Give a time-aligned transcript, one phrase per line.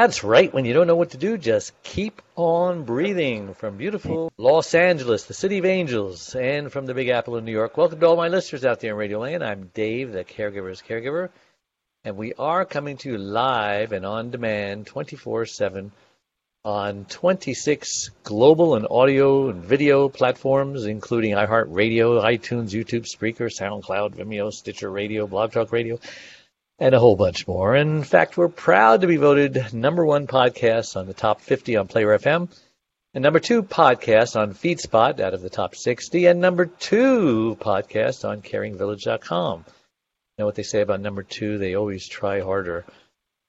[0.00, 0.50] That's right.
[0.50, 3.52] When you don't know what to do, just keep on breathing.
[3.52, 7.52] From beautiful Los Angeles, the city of angels, and from the Big Apple in New
[7.52, 7.76] York.
[7.76, 9.44] Welcome to all my listeners out there in Radio Land.
[9.44, 11.28] I'm Dave, the caregiver's caregiver,
[12.02, 15.92] and we are coming to you live and on demand 24 7
[16.64, 24.50] on 26 global and audio and video platforms, including iHeartRadio, iTunes, YouTube, Spreaker, SoundCloud, Vimeo,
[24.50, 25.98] Stitcher Radio, Blog Talk Radio,
[26.80, 27.76] and a whole bunch more.
[27.76, 31.86] In fact, we're proud to be voted number one podcast on the top 50 on
[31.86, 32.48] Player FM,
[33.12, 38.26] and number two podcast on FeedSpot out of the top 60, and number two podcast
[38.26, 39.64] on CaringVillage.com.
[39.68, 41.58] You know what they say about number two?
[41.58, 42.86] They always try harder.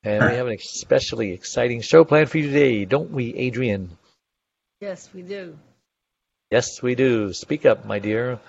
[0.04, 3.98] And we have an especially exciting show planned for you today, don't we, Adrian?
[4.82, 5.58] Yes, we do.
[6.50, 7.32] Yes, we do.
[7.34, 8.40] Speak up, my dear.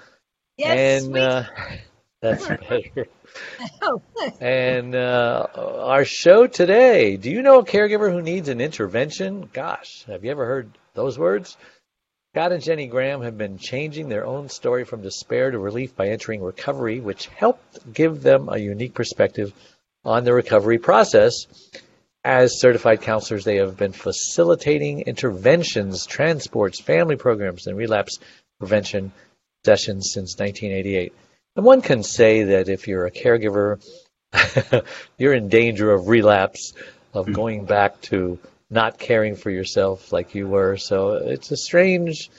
[0.57, 1.45] Yes, and we uh,
[2.23, 3.07] that's better.
[3.83, 4.01] Oh,
[4.41, 7.17] And uh, our show today.
[7.17, 9.51] Do you know a caregiver who needs an intervention?
[9.53, 11.57] Gosh, have you ever heard those words?
[12.33, 16.09] Scott and Jenny Graham have been changing their own story from despair to relief by
[16.09, 19.53] entering recovery, which helped give them a unique perspective
[20.05, 21.47] on the recovery process.
[22.25, 28.19] As certified counselors, they have been facilitating interventions, transports, family programs, and relapse
[28.61, 29.13] prevention
[29.65, 31.13] sessions since 1988.
[31.57, 33.83] And one can say that if you're a caregiver,
[35.19, 36.73] you're in danger of relapse,
[37.13, 38.39] of going back to
[38.71, 40.79] not caring for yourself like you were.
[40.79, 42.31] So it's a strange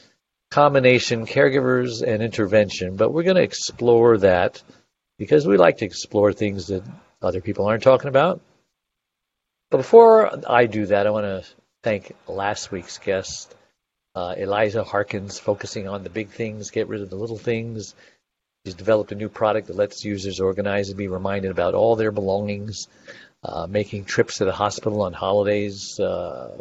[0.50, 2.96] combination, caregivers and intervention.
[2.96, 4.62] But we're going to explore that
[5.20, 6.84] because we like to explore things that
[7.22, 8.42] other people aren't talking about.
[9.70, 11.44] But before I do that, I want to
[11.84, 13.56] thank last week's guest,
[14.16, 17.96] uh, Eliza Harkins, focusing on the big things, get rid of the little things.
[18.66, 22.12] She's developed a new product that lets users organize and be reminded about all their
[22.12, 22.88] belongings,
[23.44, 26.58] uh, making trips to the hospital on holidays uh,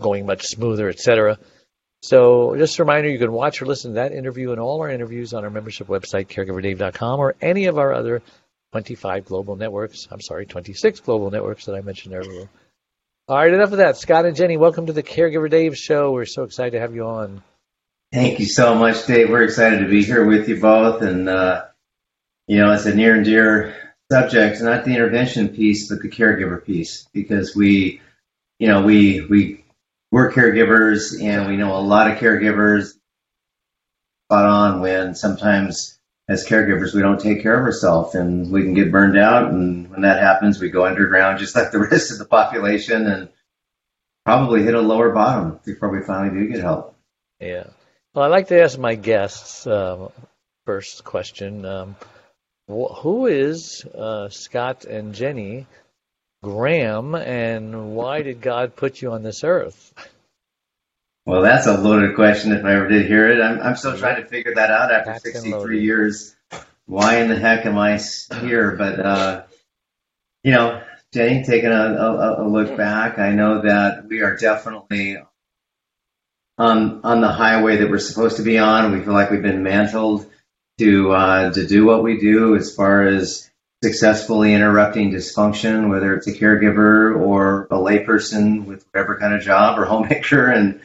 [0.00, 1.38] going much smoother, etc.
[2.02, 4.90] So, just a reminder you can watch or listen to that interview and all our
[4.90, 8.20] interviews on our membership website, caregiverdave.com, or any of our other
[8.72, 10.08] 25 global networks.
[10.10, 12.48] I'm sorry, 26 global networks that I mentioned earlier.
[13.28, 13.98] All right, enough of that.
[13.98, 16.10] Scott and Jenny, welcome to the Caregiver Dave Show.
[16.10, 17.42] We're so excited to have you on.
[18.12, 19.28] Thank you so much, Dave.
[19.28, 21.02] We're excited to be here with you both.
[21.02, 21.66] And, uh,
[22.46, 26.64] you know, it's a near and dear subject, not the intervention piece, but the caregiver
[26.64, 28.00] piece, because we,
[28.58, 29.64] you know, we, we,
[30.10, 32.94] we're caregivers and we know a lot of caregivers
[34.26, 35.98] spot on when sometimes
[36.30, 39.50] as caregivers we don't take care of ourselves and we can get burned out.
[39.50, 43.28] And when that happens, we go underground just like the rest of the population and
[44.24, 46.96] probably hit a lower bottom before we finally do get help.
[47.38, 47.64] Yeah.
[48.14, 50.10] Well, I like to ask my guests um,
[50.66, 51.64] first question.
[51.64, 51.96] Um,
[52.66, 55.66] wh- who is uh, Scott and Jenny
[56.42, 59.92] Graham, and why did God put you on this earth?
[61.26, 63.42] Well, that's a loaded question if I ever did hear it.
[63.42, 66.34] I'm, I'm still trying to figure that out after and 63 years.
[66.86, 67.98] Why in the heck am I
[68.40, 68.74] here?
[68.76, 69.42] But, uh,
[70.42, 70.82] you know,
[71.12, 75.18] Jenny, taking a, a, a look back, I know that we are definitely
[76.58, 78.92] on, on the highway that we're supposed to be on.
[78.92, 80.26] We feel like we've been mantled
[80.78, 83.48] to, uh, to do what we do as far as
[83.82, 89.78] successfully interrupting dysfunction, whether it's a caregiver or a layperson with whatever kind of job
[89.78, 90.50] or homemaker.
[90.50, 90.80] And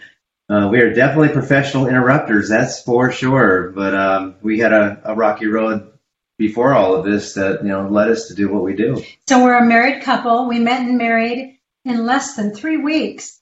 [0.49, 3.71] uh, we are definitely professional interrupters, that's for sure.
[3.71, 5.89] But um, we had a, a rocky road
[6.37, 9.01] before all of this that you know led us to do what we do.
[9.27, 10.47] So we're a married couple.
[10.47, 13.39] We met and married in less than three weeks,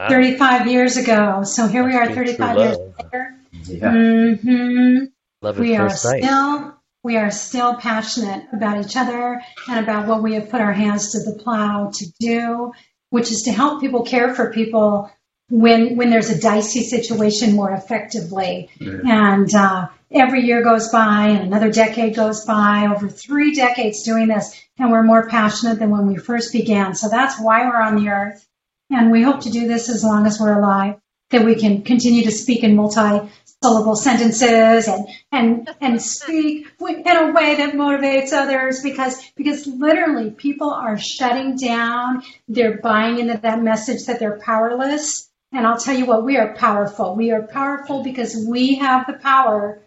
[0.00, 0.08] Wow.
[0.08, 1.42] 35 years ago.
[1.44, 2.78] So here we are, Must be true 35 years
[3.12, 3.34] later.
[3.64, 4.36] Yeah.
[4.36, 5.04] hmm
[5.42, 6.22] Love at We are sight.
[6.24, 10.72] still we are still passionate about each other and about what we have put our
[10.72, 12.72] hands to the plow to do,
[13.10, 15.10] which is to help people care for people
[15.50, 18.68] when when there's a dicey situation more effectively.
[18.80, 22.86] And uh, every year goes by, and another decade goes by.
[22.94, 26.94] Over three decades doing this, and we're more passionate than when we first began.
[26.94, 28.46] So that's why we're on the earth,
[28.90, 30.96] and we hope to do this as long as we're alive.
[31.30, 37.32] that we can continue to speak in multi-syllable sentences and and and speak in a
[37.32, 42.22] way that motivates others because because literally people are shutting down.
[42.48, 45.28] They're buying into that message that they're powerless.
[45.52, 47.16] And I'll tell you what we are powerful.
[47.16, 49.82] We are powerful because we have the power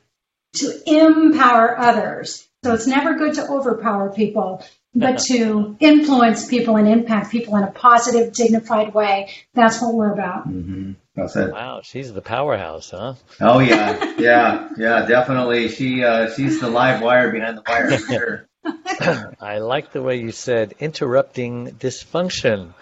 [0.55, 2.47] to empower others.
[2.63, 4.63] So it's never good to overpower people
[4.95, 9.31] but to influence people and impact people in a positive, dignified way.
[9.53, 10.47] That's what we're about.
[10.47, 10.93] Mm-hmm.
[11.15, 11.51] That's it.
[11.51, 13.15] Wow, she's the powerhouse, huh?
[13.39, 15.69] Oh yeah, yeah, yeah, definitely.
[15.69, 17.97] She uh, she's the live wire behind the wire.
[17.97, 18.47] For sure.
[19.41, 22.73] I like the way you said interrupting dysfunction.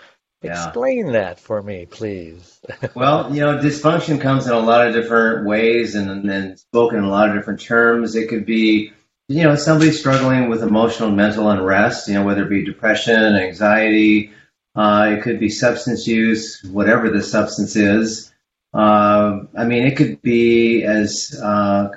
[0.42, 0.66] Yeah.
[0.66, 2.60] Explain that for me, please.
[2.96, 7.04] well, you know, dysfunction comes in a lot of different ways and then spoken in
[7.04, 8.16] a lot of different terms.
[8.16, 8.92] It could be
[9.28, 13.36] you know, somebody struggling with emotional and mental unrest, you know, whether it be depression,
[13.36, 14.32] anxiety,
[14.76, 18.32] uh, it could be substance use, whatever the substance is.
[18.74, 21.90] Uh, I mean, it could be as uh,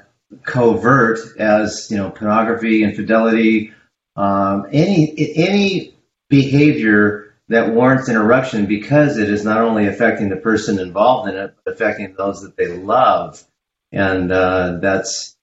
[0.43, 3.73] covert as you know, pornography, infidelity,
[4.17, 5.94] um, any any
[6.29, 11.55] behavior that warrants interruption because it is not only affecting the person involved in it,
[11.65, 13.43] but affecting those that they love,
[13.93, 15.33] and uh, that's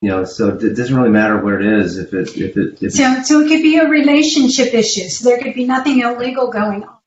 [0.00, 1.98] you know, so it doesn't really matter what it is.
[1.98, 5.08] If it, if it, if so, so it could be a relationship issue.
[5.08, 6.98] So there could be nothing illegal going on.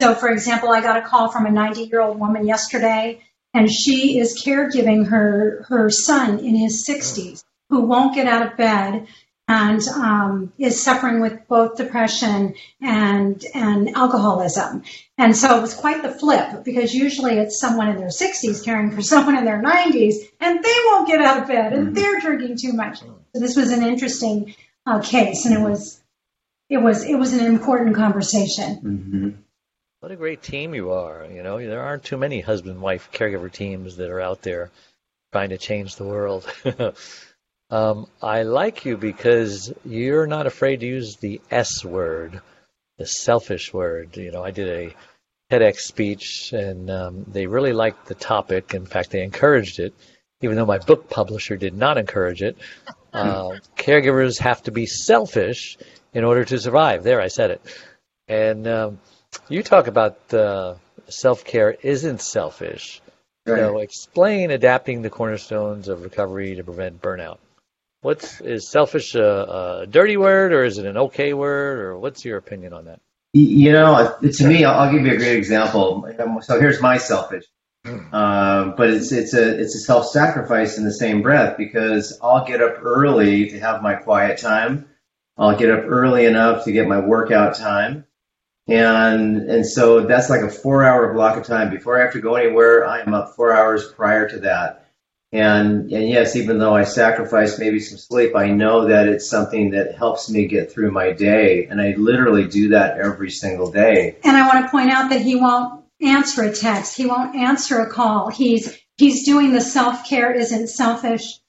[0.00, 3.20] So, for example, I got a call from a 90 year old woman yesterday,
[3.54, 8.56] and she is caregiving her her son in his 60s who won't get out of
[8.56, 9.06] bed
[9.48, 14.82] and um, is suffering with both depression and and alcoholism.
[15.16, 18.92] And so it was quite the flip because usually it's someone in their 60s caring
[18.92, 22.58] for someone in their 90s, and they won't get out of bed and they're drinking
[22.58, 23.00] too much.
[23.00, 24.54] So this was an interesting
[24.84, 26.00] uh, case, and it was
[26.68, 28.76] it was it was an important conversation.
[28.76, 29.30] Mm-hmm.
[30.00, 31.26] What a great team you are.
[31.28, 34.70] You know, there aren't too many husband wife caregiver teams that are out there
[35.32, 36.46] trying to change the world.
[37.70, 42.40] Um, I like you because you're not afraid to use the S word,
[42.96, 44.16] the selfish word.
[44.16, 44.94] You know, I did a
[45.50, 48.72] TEDx speech, and um, they really liked the topic.
[48.72, 49.94] In fact, they encouraged it,
[50.40, 52.56] even though my book publisher did not encourage it.
[53.10, 55.78] Uh, caregivers have to be selfish
[56.12, 57.02] in order to survive.
[57.02, 57.62] There, I said it.
[58.28, 58.98] And um,
[59.48, 60.74] you talk about uh,
[61.08, 63.00] self care isn't selfish.
[63.46, 63.60] Right.
[63.60, 67.38] So explain adapting the cornerstones of recovery to prevent burnout.
[68.00, 72.24] What's is selfish a, a dirty word or is it an okay word or what's
[72.24, 73.00] your opinion on that?
[73.32, 76.08] You know, to me, I'll give you a great example.
[76.42, 77.44] So here's my selfish,
[77.84, 82.46] um, but it's it's a it's a self sacrifice in the same breath because I'll
[82.46, 84.88] get up early to have my quiet time.
[85.36, 88.06] I'll get up early enough to get my workout time,
[88.66, 92.20] and and so that's like a four hour block of time before I have to
[92.20, 92.86] go anywhere.
[92.86, 94.77] I am up four hours prior to that.
[95.30, 99.70] And, and yes, even though I sacrifice maybe some sleep, I know that it's something
[99.70, 101.66] that helps me get through my day.
[101.66, 104.16] And I literally do that every single day.
[104.24, 106.96] And I want to point out that he won't answer a text.
[106.96, 108.30] He won't answer a call.
[108.30, 111.40] He's, he's doing the self-care isn't selfish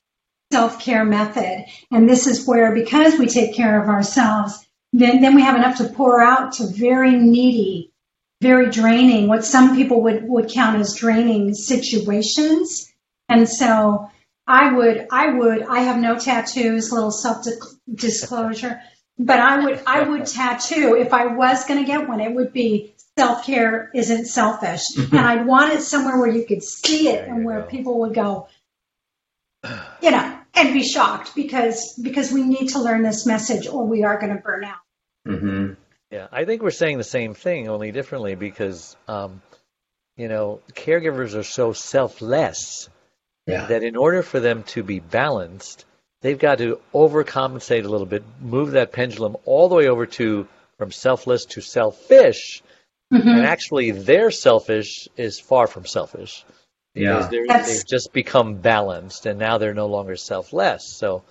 [0.52, 1.66] self-care method.
[1.92, 5.78] And this is where, because we take care of ourselves, then, then we have enough
[5.78, 7.94] to pour out to very needy,
[8.42, 12.89] very draining, what some people would, would count as draining situations
[13.30, 14.10] and so
[14.48, 17.46] I would, I would, I have no tattoos, little self
[17.94, 18.82] disclosure,
[19.20, 22.52] but I would, I would tattoo if I was going to get one, it would
[22.52, 24.82] be self care isn't selfish.
[24.98, 27.68] and I'd want it somewhere where you could see it and where go.
[27.68, 28.48] people would go,
[30.02, 34.04] you know, and be shocked because, because we need to learn this message or we
[34.04, 34.80] are going to burn out.
[35.28, 35.74] hmm
[36.10, 39.44] Yeah, I think we're saying the same thing, only differently because, um,
[40.18, 42.90] you know, caregivers are so selfless
[43.50, 43.66] Yeah.
[43.66, 45.86] that in order for them to be balanced,
[46.22, 50.48] they've got to overcompensate a little bit, move that pendulum all the way over to
[50.78, 52.62] from selfless to selfish.
[53.14, 53.28] Mm-hmm.
[53.28, 56.46] And actually, their selfish is far from selfish.
[56.94, 57.64] Because Yeah.
[57.66, 60.86] they've just become balanced, and now they're no longer selfless.
[60.98, 61.24] So,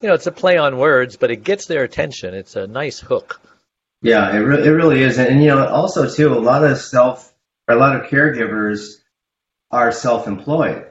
[0.00, 2.34] you know, it's a play on words, but it gets their attention.
[2.34, 3.40] It's a nice hook.
[4.02, 5.18] Yeah, it, re- it really is.
[5.18, 7.32] And, you know, also, too, a lot of self,
[7.68, 8.96] or a lot of caregivers
[9.70, 10.86] are self employed.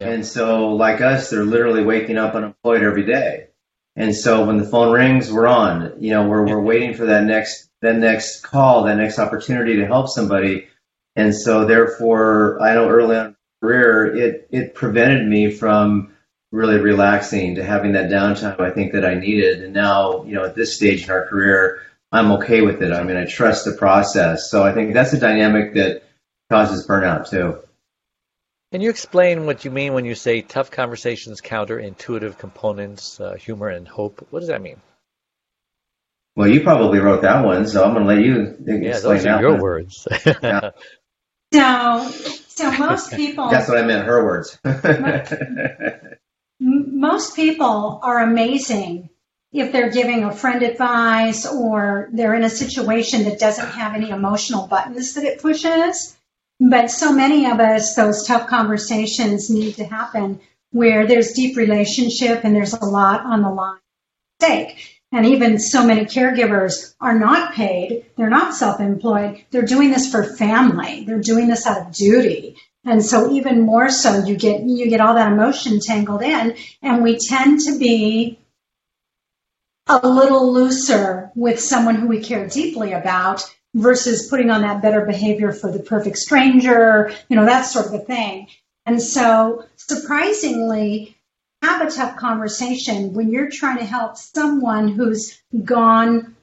[0.00, 0.08] Yeah.
[0.08, 3.48] And so, like us, they're literally waking up unemployed every day.
[3.96, 5.94] And so when the phone rings, we're on.
[5.98, 9.86] You know, we're we're waiting for that next that next call, that next opportunity to
[9.86, 10.68] help somebody.
[11.16, 16.12] And so therefore, I know early on in my career, it it prevented me from
[16.52, 19.62] really relaxing to having that downtime I think that I needed.
[19.62, 22.92] And now, you know, at this stage in our career, I'm okay with it.
[22.92, 24.50] I mean, I trust the process.
[24.50, 26.02] So I think that's a dynamic that
[26.50, 27.58] causes burnout too.
[28.72, 33.34] Can you explain what you mean when you say tough conversations counter intuitive components, uh,
[33.34, 34.26] humor, and hope?
[34.30, 34.80] What does that mean?
[36.34, 39.04] Well, you probably wrote that one, so I'm going to let you explain yeah, those
[39.04, 39.60] are that your one.
[39.60, 40.08] words.
[40.42, 40.70] Yeah.
[41.52, 42.10] So,
[42.48, 44.04] so most people, That's what I meant.
[44.04, 44.58] Her words.
[44.64, 46.10] m-
[46.60, 49.10] most people are amazing
[49.52, 54.10] if they're giving a friend advice or they're in a situation that doesn't have any
[54.10, 56.15] emotional buttons that it pushes.
[56.58, 62.44] But so many of us, those tough conversations need to happen where there's deep relationship
[62.44, 63.78] and there's a lot on the line
[64.40, 65.00] stake.
[65.12, 68.06] And even so many caregivers are not paid.
[68.16, 69.44] They're not self-employed.
[69.50, 71.04] They're doing this for family.
[71.04, 72.56] They're doing this out of duty.
[72.84, 77.02] And so even more so, you get, you get all that emotion tangled in and
[77.02, 78.38] we tend to be
[79.86, 83.44] a little looser with someone who we care deeply about
[83.76, 87.94] versus putting on that better behavior for the perfect stranger, you know, that sort of
[87.94, 88.48] a thing.
[88.86, 91.16] And so surprisingly,
[91.62, 96.36] have a tough conversation when you're trying to help someone who's gone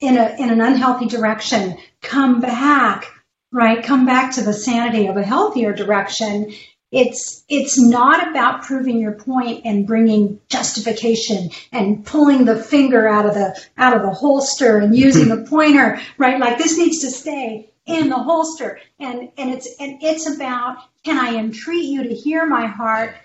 [0.00, 3.06] in a in an unhealthy direction come back,
[3.52, 3.82] right?
[3.82, 6.52] Come back to the sanity of a healthier direction.
[6.94, 13.26] It's it's not about proving your point and bringing justification and pulling the finger out
[13.26, 16.38] of the out of the holster and using the pointer, right?
[16.38, 18.78] Like this needs to stay in the holster.
[19.00, 23.16] And and it's and it's about can I entreat you to hear my heart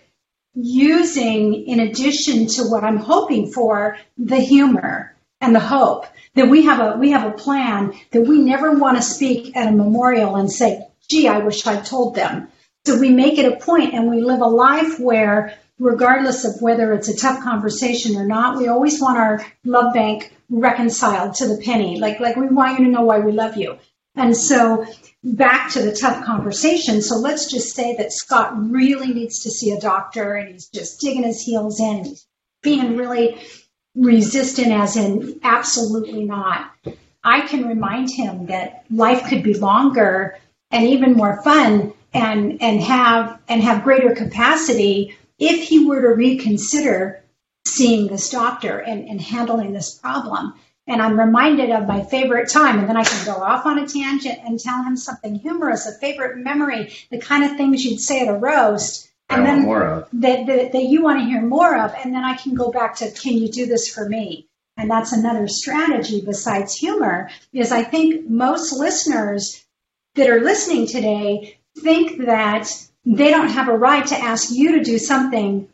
[0.56, 6.64] using in addition to what I'm hoping for the humor and the hope that we
[6.64, 10.36] have a we have a plan that we never want to speak at a memorial
[10.38, 12.48] and say, gee, I wish I'd told them.
[12.90, 16.92] So we make it a point and we live a life where regardless of whether
[16.92, 21.62] it's a tough conversation or not, we always want our love bank reconciled to the
[21.64, 22.00] penny.
[22.00, 23.78] Like like we want you to know why we love you.
[24.16, 24.88] And so
[25.24, 27.04] back to the tough conversation.
[27.04, 31.00] So let's just say that Scott really needs to see a doctor and he's just
[31.00, 32.18] digging his heels in and
[32.64, 33.40] being really
[33.94, 36.72] resistant as in absolutely not.
[37.24, 40.40] I can remind him that life could be longer
[40.72, 46.10] and even more fun and and have and have greater capacity if he were to
[46.10, 47.24] reconsider
[47.66, 50.54] seeing this doctor and, and handling this problem.
[50.88, 53.88] And I'm reminded of my favorite time, and then I can go off on a
[53.88, 58.22] tangent and tell him something humorous, a favorite memory, the kind of things you'd say
[58.22, 59.08] at a roast.
[59.30, 60.10] And then more of.
[60.14, 62.96] that, that, that you want to hear more of, and then I can go back
[62.98, 64.48] to, can you do this for me?
[64.78, 69.64] And that's another strategy besides humor, is I think most listeners
[70.16, 72.70] that are listening today think that
[73.06, 75.68] they don't have a right to ask you to do something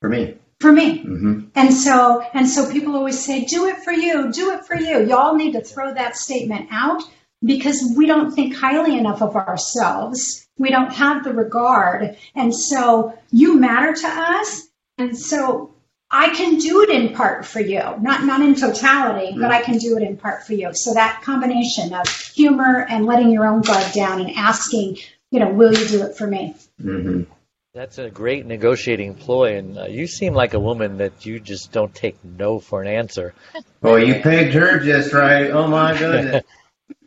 [0.00, 0.36] For me.
[0.60, 0.98] for me.
[1.02, 4.76] hmm And so, and so people always say, do it for you, do it for
[4.76, 5.06] you.
[5.06, 7.02] Y'all need to throw that statement out
[7.44, 10.46] because we don't think highly enough of ourselves.
[10.58, 12.16] We don't have the regard.
[12.34, 14.68] And so you matter to us.
[14.98, 15.74] And so
[16.10, 19.78] I can do it in part for you, not, not in totality, but I can
[19.78, 20.72] do it in part for you.
[20.72, 24.98] So that combination of humor and letting your own guard down and asking,
[25.30, 26.54] you know, will you do it for me?
[26.80, 27.22] hmm
[27.74, 31.72] That's a great negotiating ploy, and uh, you seem like a woman that you just
[31.72, 33.34] don't take no for an answer.
[33.82, 35.50] Well, you pegged her just right.
[35.50, 36.42] Oh my goodness.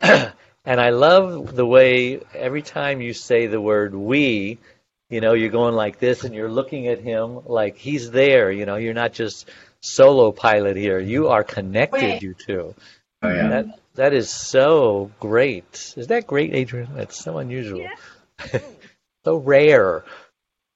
[0.64, 4.58] and I love the way every time you say the word we,
[5.10, 8.64] you know, you're going like this and you're looking at him like he's there, you
[8.64, 9.50] know, you're not just
[9.80, 10.98] solo pilot here.
[10.98, 12.22] You are connected, Wait.
[12.22, 12.74] you two.
[13.22, 13.48] Oh yeah.
[13.48, 15.94] That that is so great.
[15.96, 16.94] Is that great, Adrian?
[16.94, 17.86] That's so unusual.
[19.24, 20.04] so rare.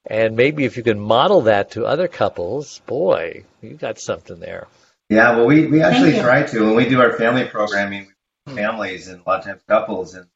[0.06, 4.66] And maybe if you can model that to other couples, boy, you got something there.
[5.08, 8.12] Yeah, well, we, we actually try to when we do our family programming,
[8.46, 10.26] with families and a lot of times couples, and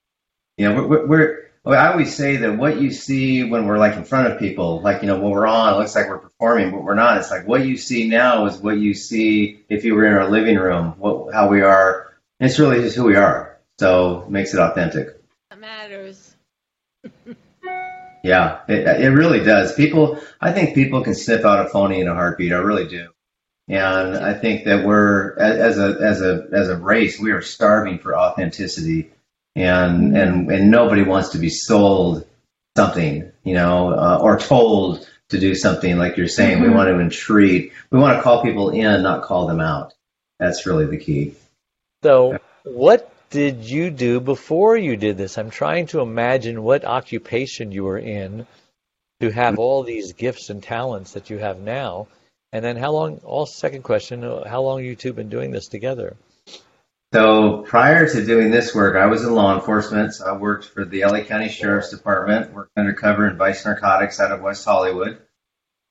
[0.57, 3.96] you know, we're, we're well, I always say that what you see when we're like
[3.96, 6.70] in front of people, like you know, when we're on, it looks like we're performing,
[6.70, 7.18] but we're not.
[7.18, 10.30] It's like what you see now is what you see if you were in our
[10.30, 12.14] living room, what how we are.
[12.40, 15.20] And it's really just who we are, so it makes it authentic.
[15.50, 16.34] That matters.
[18.22, 19.74] Yeah, it, it really does.
[19.74, 22.52] People, I think people can sniff out a phony in a heartbeat.
[22.52, 23.08] I really do.
[23.68, 27.98] And I think that we're as a as a as a race, we are starving
[27.98, 29.10] for authenticity,
[29.57, 32.26] and and and nobody wants to be sold
[32.76, 36.62] something, you know, uh, or told to do something like you're saying.
[36.62, 36.75] We Mhm.
[36.75, 37.73] want to entreat.
[37.90, 39.95] We want to call people in, not call them out.
[40.38, 41.35] That's really the key.
[42.02, 45.37] So, what did you do before you did this?
[45.37, 48.47] I'm trying to imagine what occupation you were in
[49.21, 52.07] to have all these gifts and talents that you have now.
[52.52, 56.17] And then how long, all second question, how long you two been doing this together?
[57.12, 60.14] So prior to doing this work, I was in law enforcement.
[60.14, 64.30] So I worked for the LA County Sheriff's Department, worked undercover in Vice Narcotics out
[64.30, 65.18] of West Hollywood.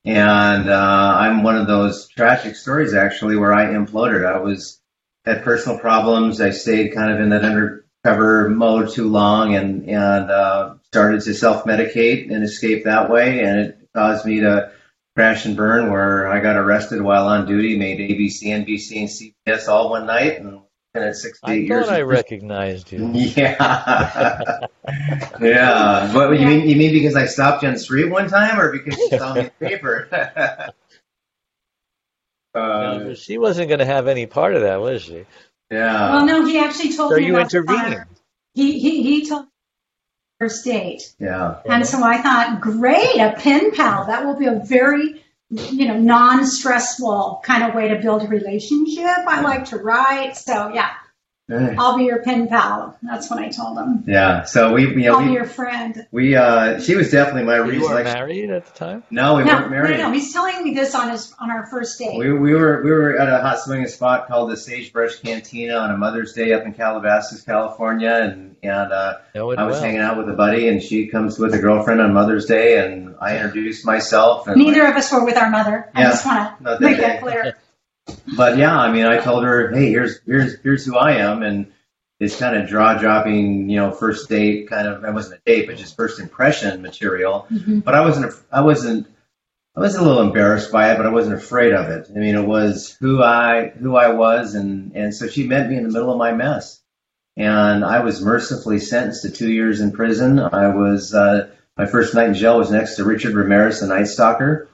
[0.04, 4.24] And uh, I'm one of those tragic stories actually where I imploded.
[4.24, 4.80] I was
[5.24, 6.40] had personal problems.
[6.40, 11.34] I stayed kind of in that undercover mode too long and and uh, started to
[11.34, 14.70] self medicate and escape that way, and it caused me to
[15.16, 15.90] crash and burn.
[15.90, 20.38] Where I got arrested while on duty, made ABC, NBC, and CBS all one night,
[20.40, 20.60] and
[21.02, 21.86] at 68 I years.
[21.86, 23.10] thought I recognized you.
[23.14, 24.66] Yeah.
[25.40, 26.14] yeah.
[26.14, 26.68] What you mean?
[26.68, 29.34] You mean because I stopped you on the street one time, or because you saw
[29.34, 30.08] me in the paper?
[32.54, 35.26] uh, she wasn't going to have any part of that, was she?
[35.70, 36.10] yeah.
[36.10, 38.04] Well, no, he actually told So me you about the intervened.
[38.54, 39.50] He, he, he told me
[40.40, 41.14] first date.
[41.18, 41.60] Yeah.
[41.66, 44.06] And so I thought, great, a pen pal.
[44.06, 49.04] That will be a very, you know, non-stressful kind of way to build a relationship.
[49.06, 50.36] I like to write.
[50.36, 50.90] So yeah,
[51.50, 52.96] I'll be your pen pal.
[53.02, 54.04] That's what I told him.
[54.06, 54.44] Yeah.
[54.44, 56.06] So we, you know, I'll be your friend.
[56.10, 57.94] we, uh, she was definitely my You were reason.
[57.94, 59.02] Like, married at the time?
[59.10, 59.96] no, we no, weren't married.
[59.98, 60.12] no, no.
[60.12, 62.18] He's telling me this on his on our first date.
[62.18, 65.90] We, we were we were at a hot swinging spot called the Sagebrush Cantina on
[65.90, 69.80] a Mother's Day up in Calabasas, California, and and uh, I was well.
[69.80, 73.14] hanging out with a buddy, and she comes with a girlfriend on Mother's Day, and
[73.20, 74.48] I introduced myself.
[74.48, 75.88] And Neither of us were with our mother.
[75.94, 77.56] I Yeah, just want to make that clear.
[78.36, 81.72] But yeah, I mean, I told her, hey, here's here's here's who I am, and
[82.20, 85.04] it's kind of jaw dropping, you know, first date kind of.
[85.04, 87.46] It wasn't a date, but just first impression material.
[87.50, 87.84] Mhm.
[87.84, 89.06] But I wasn't I wasn't
[89.76, 92.08] I was a little embarrassed by it, but I wasn't afraid of it.
[92.14, 95.76] I mean, it was who I who I was, and and so she met me
[95.76, 96.80] in the middle of my mess,
[97.36, 100.40] and I was mercifully sentenced to two years in prison.
[100.40, 104.08] I was uh, my first night in jail was next to Richard Ramirez, the Night
[104.08, 104.68] Stalker.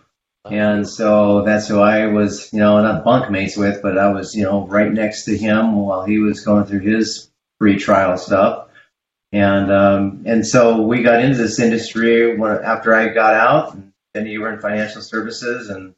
[0.50, 4.42] And so that's who I was, you know, not bunkmates with, but I was, you
[4.42, 8.68] know, right next to him while he was going through his pre-trial stuff.
[9.32, 13.74] And um, and so we got into this industry when, after I got out.
[13.74, 15.92] And then you were in financial services, and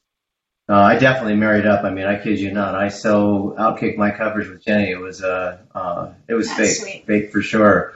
[0.70, 1.84] uh, I definitely married up.
[1.84, 2.74] I mean, I kid you not.
[2.74, 4.90] I so outkicked my coverage with Jenny.
[4.90, 7.06] It was uh, uh it was That's fake, sweet.
[7.06, 7.94] fake for sure.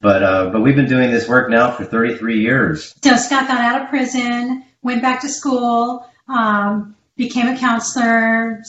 [0.00, 2.94] But uh, but we've been doing this work now for 33 years.
[3.02, 8.62] So Scott got out of prison, went back to school, um, became a counselor,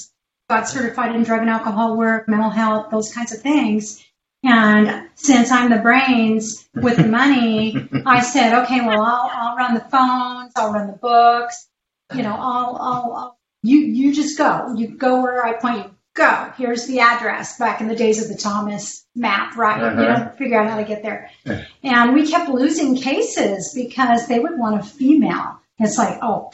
[0.50, 4.04] got certified in drug and alcohol work, mental health, those kinds of things.
[4.44, 9.74] And since I'm the brains with the money, I said, okay, well, I'll, I'll run
[9.74, 11.68] the phones, I'll run the books,
[12.14, 14.74] you know, I'll, I'll, I'll you, you just go.
[14.76, 15.92] You go where I point you.
[16.16, 16.52] Go.
[16.58, 17.58] Here's the address.
[17.58, 19.80] Back in the days of the Thomas map, right?
[19.80, 20.24] You Uh-huh.
[20.24, 21.30] know, figure out how to get there.
[21.84, 25.59] And we kept losing cases because they would want a female.
[25.80, 26.52] It's like, oh,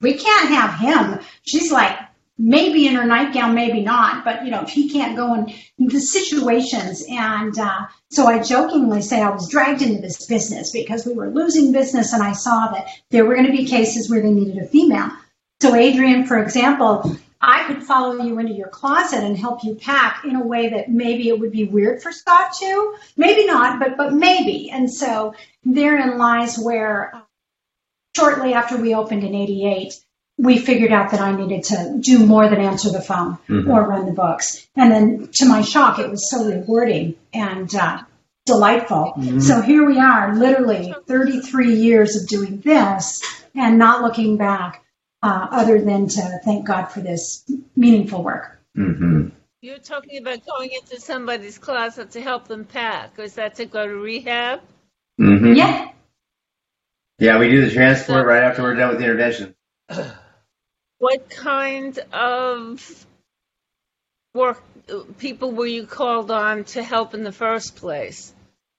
[0.00, 1.20] we can't have him.
[1.42, 1.98] She's like,
[2.40, 7.04] maybe in her nightgown, maybe not, but you know, he can't go in the situations.
[7.08, 11.30] And uh, so I jokingly say I was dragged into this business because we were
[11.30, 14.58] losing business, and I saw that there were going to be cases where they needed
[14.58, 15.10] a female.
[15.60, 20.24] So, Adrian, for example, I could follow you into your closet and help you pack
[20.24, 23.98] in a way that maybe it would be weird for Scott to, maybe not, but
[23.98, 24.70] but maybe.
[24.70, 27.12] And so therein lies where
[28.16, 29.94] shortly after we opened in 88,
[30.38, 33.68] we figured out that I needed to do more than answer the phone Mhm.
[33.68, 34.66] or run the books.
[34.74, 38.02] And then to my shock, it was so rewarding and uh,
[38.46, 39.14] delightful.
[39.40, 43.22] So here we are, literally 33 years of doing this
[43.54, 44.82] and not looking back,
[45.22, 47.44] uh, other than to thank God for this
[47.76, 48.58] meaningful work.
[48.74, 49.28] hmm
[49.60, 53.18] You're talking about going into somebody's closet to help them pack.
[53.18, 54.60] Is that to go to rehab?
[55.18, 55.90] hmm Yeah.
[57.20, 59.54] Yeah, we do the transport right after we're done with the intervention.
[60.98, 63.06] What kind of
[64.34, 64.62] work
[65.16, 68.34] people were you called on to help in the first place?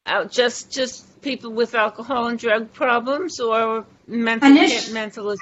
[0.05, 5.35] Out just just people with alcohol and drug problems, or mental Init- mental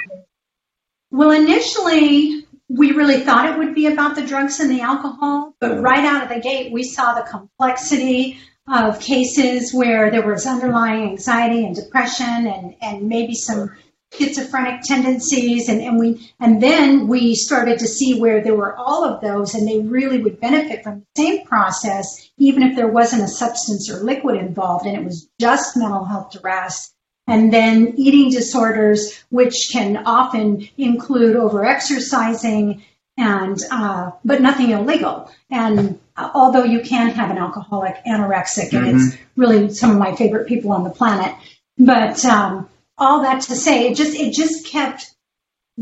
[1.12, 5.72] Well, initially, we really thought it would be about the drugs and the alcohol, but
[5.72, 5.82] mm-hmm.
[5.82, 8.40] right out of the gate, we saw the complexity
[8.72, 13.76] of cases where there was underlying anxiety and depression and, and maybe some
[14.14, 19.04] schizophrenic tendencies and, and we and then we started to see where there were all
[19.04, 23.22] of those and they really would benefit from the same process even if there wasn't
[23.22, 26.92] a substance or liquid involved and it was just mental health duress
[27.30, 32.82] and then eating disorders, which can often include overexercising
[33.18, 35.30] and uh, but nothing illegal.
[35.52, 40.16] And uh, although you can have an alcoholic anorexic, and it's really some of my
[40.16, 41.34] favorite people on the planet,
[41.78, 45.16] but um, all that to say, it just it just kept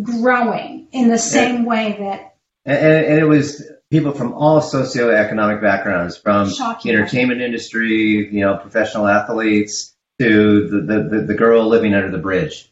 [0.02, 5.62] growing in the same way that And, and, and it was people from all socioeconomic
[5.62, 6.93] backgrounds, from Shocking.
[6.93, 12.17] entertainment industry, you know, professional athletes, to the, the, the, the girl living under the
[12.17, 12.71] bridge.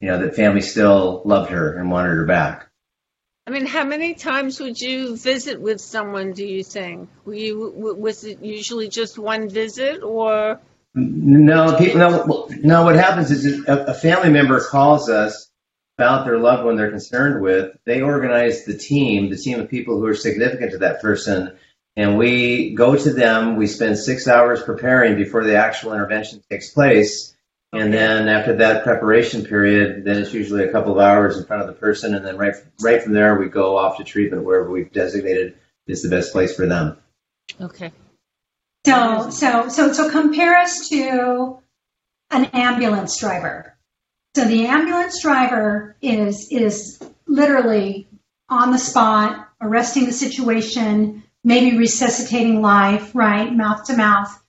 [0.00, 2.68] You know, that family still loved her and wanted her back.
[3.46, 6.32] I mean, how many times would you visit with someone?
[6.32, 7.08] Do you think?
[7.24, 10.60] Were you was it usually just one visit, or
[10.94, 12.84] No, people, no, no.
[12.84, 15.50] What happens is a family member calls us
[15.98, 17.76] about their loved one they're concerned with.
[17.84, 21.56] They organize the team, the team of people who are significant to that person,
[21.96, 23.56] and we go to them.
[23.56, 27.34] We spend six hours preparing before the actual intervention takes place.
[27.72, 31.62] And then after that preparation period, then it's usually a couple of hours in front
[31.62, 34.70] of the person, and then right right from there we go off to treatment wherever
[34.70, 35.56] we've designated
[35.86, 36.98] is the best place for them.
[37.60, 37.92] okay?
[38.84, 41.58] So, so, so, so compare us to
[42.30, 43.76] an ambulance driver.
[44.34, 48.08] So the ambulance driver is is literally
[48.48, 54.41] on the spot, arresting the situation, maybe resuscitating life, right, mouth to mouth.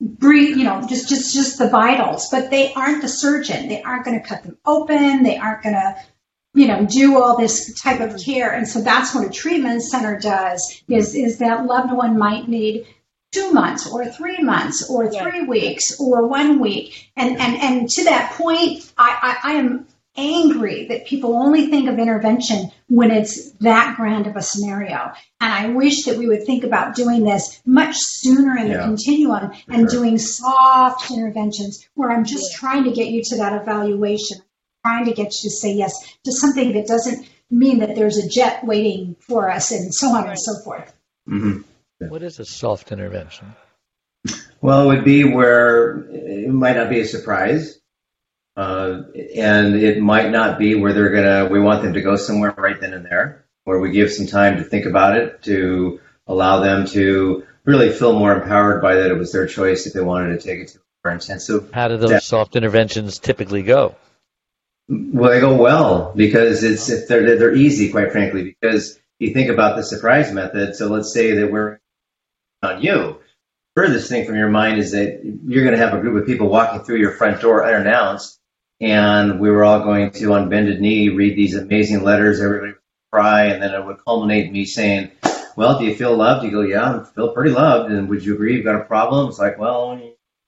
[0.00, 3.68] Breathe, you know, just just just the vitals, but they aren't the surgeon.
[3.68, 5.24] They aren't going to cut them open.
[5.24, 5.96] They aren't going to
[6.54, 8.52] you know, do all this type of care.
[8.52, 12.86] And so that's what a treatment center does is, is that loved one might need
[13.32, 15.22] two months or three months or Yeah.
[15.22, 17.10] three weeks or one week.
[17.16, 21.88] And, and, and to that point, I, I, I am angry that people only think
[21.88, 25.12] of intervention when it's that grand of a scenario.
[25.40, 29.52] And I wish that we would think about doing this much sooner in the continuum
[29.68, 30.00] and sure.
[30.00, 32.58] doing soft interventions where I'm just Yeah.
[32.58, 34.38] trying to get you to that evaluation,
[34.84, 35.94] trying to get you to say yes
[36.24, 40.28] to something that doesn't mean that there's a jet waiting for us and so on
[40.28, 40.92] and so forth.
[41.26, 41.58] hmm
[42.00, 43.54] What is a soft intervention?
[44.60, 47.78] Well, it would be where it might not be a surprise,
[48.58, 49.02] uh,
[49.36, 51.46] and it might not be where they're gonna.
[51.48, 54.56] We want them to go somewhere right then and there, where we give some time
[54.56, 59.14] to think about it, to allow them to really feel more empowered by that it
[59.16, 61.70] was their choice if they wanted to take it to more intensive.
[61.72, 62.18] How do those Yeah.
[62.18, 63.94] soft interventions typically go?
[64.88, 68.56] Well, they go well because it's if they're they're easy, quite frankly.
[68.60, 70.74] Because you think about the surprise method.
[70.74, 71.78] So let's say that we're
[72.62, 73.18] on you.
[73.76, 76.26] The furthest thing from your mind is that you're going to have a group of
[76.26, 78.37] people walking through your front door unannounced,
[78.80, 82.40] and we were all going to, on bended knee, read these amazing letters.
[82.40, 82.80] Everybody would
[83.12, 85.10] cry, and then it would culminate in me saying,
[85.56, 88.34] "Well, do you feel loved?" You go, "Yeah, I feel pretty loved." And would you
[88.34, 89.28] agree you've got a problem?
[89.28, 90.00] It's like, well,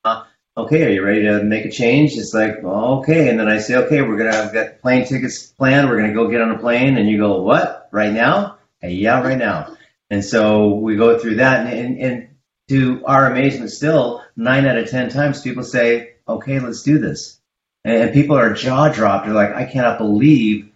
[0.05, 0.25] uh,
[0.57, 2.17] okay, are you ready to make a change?
[2.17, 3.29] It's like, well, okay.
[3.29, 5.89] And then I say, okay, we're to have got plane tickets planned.
[5.89, 6.97] We're to go get on a plane.
[6.97, 7.89] And you go, what?
[7.93, 8.59] Right now?
[8.81, 9.77] Hey, yeah, right now.
[10.11, 11.67] And so we go through that.
[11.67, 12.29] And, and, and
[12.69, 17.40] to our amazement, still, nine out of 10 times people say, okay, let's do this.
[17.85, 19.27] And people are jaw dropped.
[19.27, 20.71] They're like, I cannot believe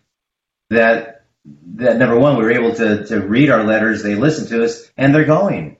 [0.70, 1.24] that,
[1.74, 4.02] that number one, we were able to, to read our letters.
[4.02, 5.76] They listen to us and they're going.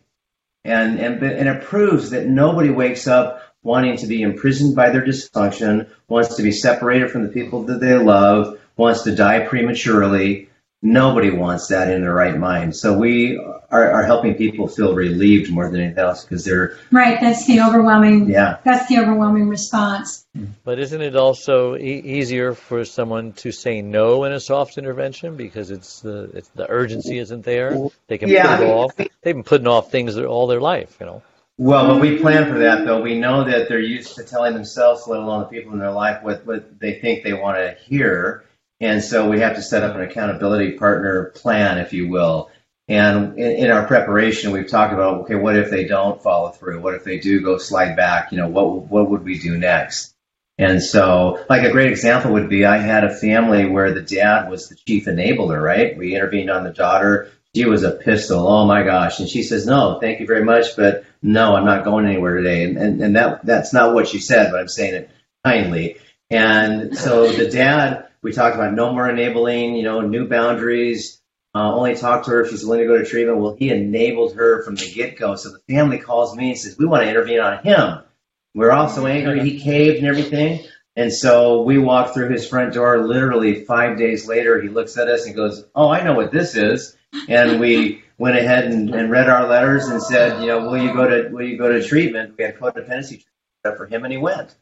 [0.65, 5.05] And, and, and it proves that nobody wakes up wanting to be imprisoned by their
[5.05, 10.49] dysfunction, wants to be separated from the people that they love, wants to die prematurely.
[10.89, 12.77] Nobody wants that in their right mind.
[12.77, 13.39] So we
[13.71, 17.63] are, are helping people feel relieved more than anything else because they're, Right, that's the
[17.63, 18.29] overwhelming.
[18.29, 18.59] yeah.
[18.65, 20.27] That's the overwhelming response.
[20.63, 25.37] But isn't it also e- easier for someone to say no in a soft intervention
[25.39, 27.75] because it's the it's, the urgency isn't there?
[28.09, 28.97] They can Yeah, put it I mean- off.
[28.97, 31.23] They've been putting off things all their life, you know.
[31.57, 33.01] Well, but we plan for that though.
[33.01, 36.23] We know that they're used to telling themselves, let alone the people in their life,
[36.23, 38.45] what, what they think they want to hear.
[38.85, 42.51] And so we have to set up an accountability partner plan, if you will.
[42.87, 46.83] And in, in our preparation, we've talked about, okay, what if they don't follow through?
[46.83, 48.31] What if they do go slide back?
[48.31, 50.15] You know, what, what would we do next?
[50.59, 54.51] And so, like a great example would be, I had a family where the dad
[54.51, 55.97] was the chief enabler, right?
[55.97, 57.31] We intervened on the daughter.
[57.57, 58.47] She was a pistol.
[58.47, 59.19] Oh my gosh.
[59.19, 62.65] And she says, no, thank you very much, but no, I'm not going anywhere today.
[62.65, 65.11] And, and, and that, that's not what she said, but I'm saying it
[65.43, 65.97] kindly.
[66.29, 71.21] And so the dad, we talked about no more enabling, you know, new boundaries,
[71.55, 73.39] uh, only talk to her if she's willing to go to treatment.
[73.39, 75.37] Well, he enabled her from the get go.
[75.37, 77.99] So the family calls me and says, we want to intervene on him.
[78.55, 79.49] We're all so angry.
[79.49, 80.65] He caved and everything.
[80.97, 83.07] And so we walk through his front door.
[83.07, 86.55] Literally five days later, he looks at us and goes, "Oh, I know what this
[86.55, 86.97] is."
[87.29, 90.93] And we went ahead and, and read our letters and said, "You know, will you
[90.95, 94.19] go to will you go to treatment?" We had codependency treatment for him, and he
[94.19, 94.55] went.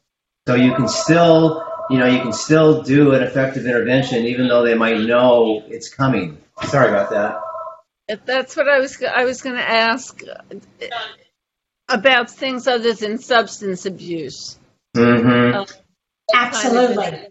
[0.49, 4.65] So you can still, you know, you can still do an effective intervention, even though
[4.65, 6.39] they might know it's coming.
[6.65, 7.41] Sorry about that.
[8.09, 10.21] If That's what I was I was going to ask
[11.89, 14.59] about things other than substance abuse.
[14.97, 15.57] Mm-hmm.
[15.59, 15.67] Uh,
[16.35, 17.29] Absolutely.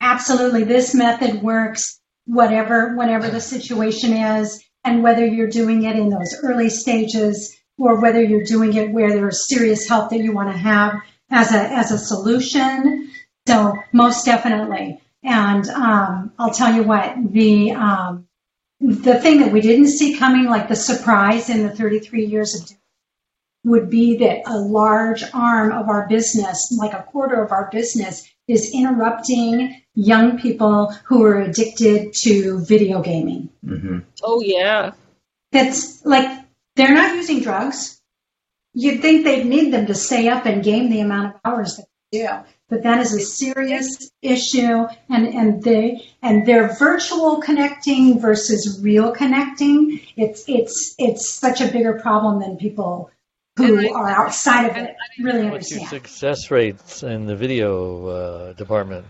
[0.00, 0.64] Absolutely.
[0.64, 4.62] This method works whatever, whatever the situation is.
[4.82, 9.10] and whether you're doing it in those early stages or whether you're doing it where
[9.10, 10.94] there's serious help that you want to have
[11.30, 13.10] as a as a solution.
[13.50, 15.00] So most definitely.
[15.24, 18.28] And um, I'll tell you what the um,
[18.80, 22.70] the thing that we didn't see coming, like the surprise in the 33 years of
[23.64, 28.26] would be that a large arm of our business, like a quarter of our business,
[28.46, 33.50] is interrupting young people who are addicted to video gaming.
[33.66, 33.98] Mm-hmm.
[34.22, 34.92] Oh yeah.
[35.50, 38.00] That's like they're not using drugs.
[38.74, 41.86] You'd think they'd need them to stay up and game the amount of hours that
[41.86, 42.28] they do.
[42.68, 49.10] But that is a serious issue and, and they and their virtual connecting versus real
[49.10, 53.10] connecting, it's it's it's such a bigger problem than people
[53.56, 58.52] who I- are outside of it really What's your success rates in the video uh,
[58.52, 59.04] department?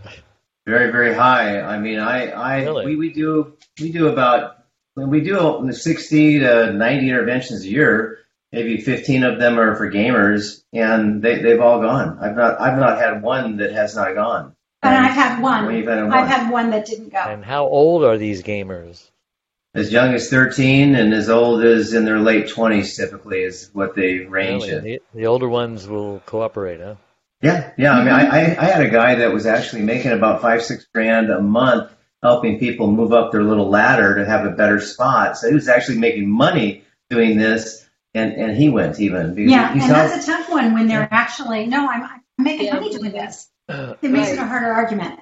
[0.66, 1.60] Very, very high.
[1.60, 2.86] I mean, I, I, Really?
[2.86, 8.09] we, we do, we do about, we do 60 to 90 interventions a year.
[8.52, 12.18] Maybe 15 of them are for gamers, and they, they've all gone.
[12.20, 14.54] I've not, I've not had one that has not gone.
[14.82, 15.66] And I've had one.
[15.66, 16.12] We've one.
[16.12, 17.18] I've had one that didn't go.
[17.18, 19.10] And how old are these gamers?
[19.74, 23.94] as young as 13 and as old as in their late 20s typically is what
[23.94, 24.76] they range Really?
[24.76, 24.84] in.
[24.84, 26.96] The, the older ones will cooperate, huh?
[27.42, 27.92] Yeah, yeah.
[27.92, 30.86] I mean, I, I, I had a guy that was actually making about five, six
[30.92, 31.90] grand a month
[32.22, 35.38] helping people move up their little ladder to have a better spot.
[35.38, 39.34] So he was actually making money doing this, and, and he went even.
[39.34, 42.20] Because Yeah, he and saw- that's a tough one when they're actually no, I'm, I'm
[42.38, 42.74] making Yeah.
[42.74, 43.48] money doing this.
[43.68, 45.20] It makes it a harder argument.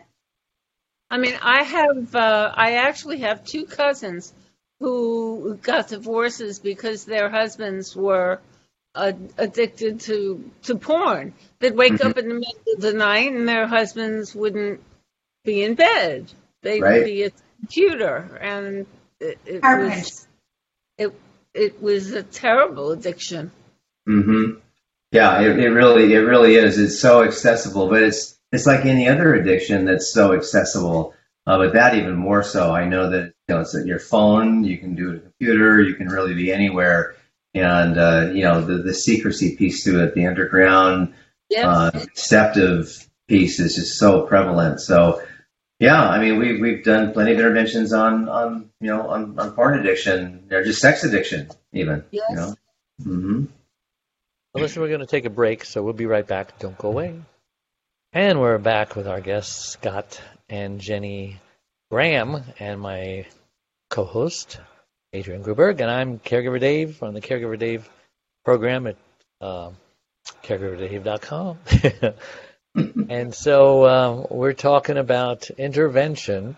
[1.11, 4.33] I mean, I have, uh, I actually have two cousins
[4.81, 8.40] who got divorces because their husbands were
[8.94, 11.35] uh, addicted to, to porn.
[11.61, 12.11] They'd wake Mhm.
[12.11, 14.81] up in the middle of the night and their husbands wouldn't
[15.44, 16.31] be in bed.
[16.62, 17.05] They'd Right.
[17.05, 18.87] be at the computer, and
[19.20, 20.27] it, it was
[20.98, 21.12] it
[21.55, 23.51] it was a terrible addiction.
[24.09, 24.59] Mm-hmm.
[25.13, 26.79] Yeah, it, it really, it really is.
[26.79, 31.15] It's so accessible, but it's it's like any other addiction that's so accessible.
[31.47, 32.75] Uh, but that even more so.
[32.75, 34.65] I know that you know it's at your phone.
[34.65, 35.83] You can do it on a computer.
[35.83, 37.17] You can really be anywhere.
[37.55, 41.15] And uh, you know the the secrecy piece to it, the underground
[41.51, 41.65] Yes.
[41.65, 44.81] uh, deceptive piece is just so prevalent.
[44.81, 45.23] So
[45.79, 49.53] yeah, I mean we we've done plenty of interventions on on you know on, on
[49.53, 52.05] porn addiction or just sex addiction even.
[52.11, 52.25] yes.
[52.31, 52.55] You know.
[53.03, 53.45] hmm
[54.55, 56.59] Well, listen, we're going to take a break, so we'll be right back.
[56.59, 57.14] Don't go away.
[58.12, 61.38] And we're back with our guests, Scott and Jenny
[61.91, 63.27] Graham, and my
[63.91, 64.59] co host,
[65.12, 65.81] Adrian Gruberg.
[65.81, 67.88] And I'm Caregiver Dave from the Caregiver Dave
[68.45, 68.97] program at
[69.43, 69.71] uh,
[70.43, 71.59] caregiverdave.com.
[72.74, 76.57] and so um, we're talking about intervention.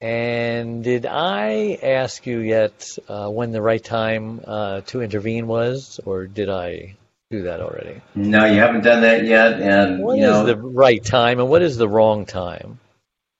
[0.00, 5.98] And did I ask you yet uh, when the right time uh, to intervene was,
[6.04, 6.96] or did I
[7.30, 8.02] do that already?
[8.14, 11.48] No, you haven't done that yet, and What you is know the right time and
[11.48, 12.80] what is the wrong time?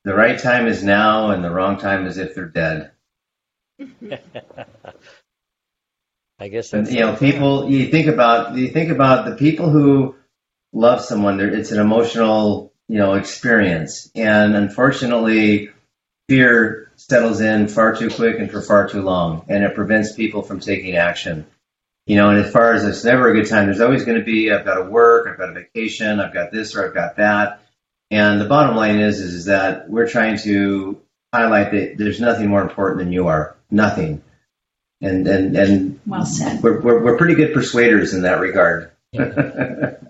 [0.05, 2.91] the right time is now, and the wrong time is if they're dead.
[6.39, 7.71] I guess And you know, people.
[7.71, 10.17] You think about you think about the people who
[10.75, 11.41] love someone.
[11.41, 15.71] It's an emotional you know experience, and unfortunately,
[16.29, 20.43] fear settles in far too quick and for far too long, and it prevents people
[20.43, 21.47] from taking action.
[22.07, 24.25] You know, and as far as it's never a good time, there's always going to
[24.25, 27.17] be I've got to work, I've got a vacation, I've got this or I've got
[27.17, 27.63] that.
[28.11, 31.01] And the bottom line is is, is that we're trying to
[31.33, 33.57] highlight that there's nothing more important than you are.
[33.71, 34.23] Nothing.
[35.01, 36.63] And and and Well said.
[36.63, 38.91] we're, we're, we're pretty good persuaders in that regard.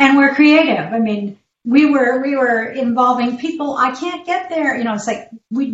[0.00, 0.92] And we're creative.
[0.92, 3.76] I mean, we were we were involving people.
[3.76, 4.76] I can't get there.
[4.76, 5.72] You know, it's like we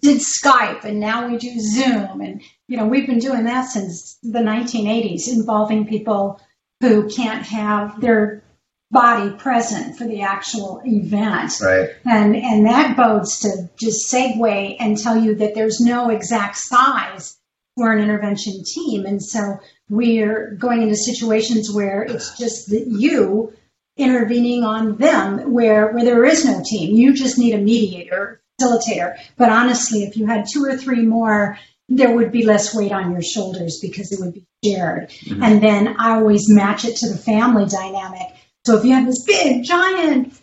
[0.00, 4.18] did Skype, and now we do Zoom, and you know, we've been doing that since
[4.22, 6.40] the 1980s, involving people
[6.80, 8.42] who can't have their
[8.90, 11.52] body present for the actual event.
[11.62, 11.90] right.
[12.04, 17.37] And and that bodes to just segue and tell you that there's no exact size
[17.78, 19.06] for an intervention team.
[19.06, 23.52] And so we're going into situations where it's just that you
[23.96, 26.96] intervening on them where where there is no team.
[26.96, 29.16] You just need a mediator, facilitator.
[29.36, 33.12] But honestly, if you had two or three more, there would be less weight on
[33.12, 35.10] your shoulders because it would be shared.
[35.10, 35.42] Mhm.
[35.42, 38.28] And then I always match it to the family dynamic.
[38.66, 40.34] So if you have this big giant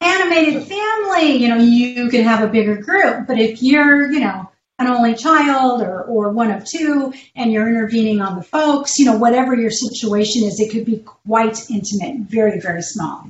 [0.00, 3.26] animated family, you know, you can have a bigger group.
[3.26, 4.47] But if you're, you know,
[4.78, 9.04] an only child or, or one of two and you're intervening on the folks, you
[9.04, 13.28] know, whatever your situation is, it could be quite intimate, very, very small.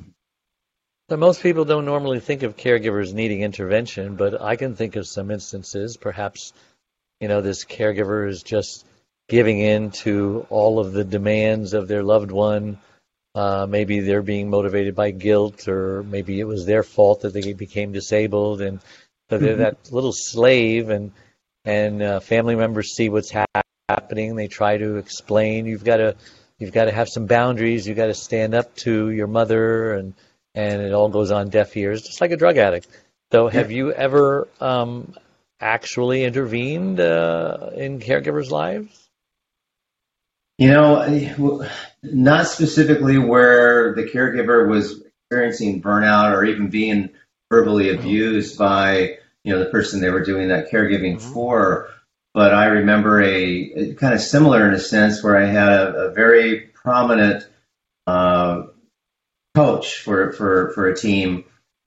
[1.08, 5.06] So most people don't normally think of caregivers needing intervention, but I can think of
[5.06, 6.52] some instances, perhaps
[7.20, 8.84] you know, this caregiver is just
[9.28, 12.78] giving in to all of the demands of their loved one.
[13.34, 17.52] Uh, maybe they're being motivated by guilt, or maybe it was their fault that they
[17.52, 18.80] became disabled, and
[19.28, 19.62] so they're mm-hmm.
[19.62, 21.12] that little slave, and
[21.68, 23.44] and uh, family members see what's ha-
[23.90, 24.36] happening.
[24.36, 25.66] They try to explain.
[25.66, 26.16] You've got to
[26.58, 27.86] you've got to have some boundaries.
[27.86, 30.14] You've got to stand up to your mother, and
[30.54, 32.88] and it all goes on deaf ears, just like a drug addict.
[33.32, 35.14] So, have you ever um,
[35.60, 39.06] actually intervened uh, in caregivers' lives?
[40.56, 41.68] You know,
[42.02, 47.10] not specifically where the caregiver was experiencing burnout or even being
[47.50, 48.00] verbally mm-hmm.
[48.00, 51.32] abused by you know the person they were doing that caregiving mm-hmm.
[51.32, 51.90] for.
[52.34, 55.94] But I remember a, a, kind of similar in a sense where I had a,
[55.94, 57.48] a very prominent
[58.06, 58.64] uh,
[59.54, 61.44] coach for, for, for a team,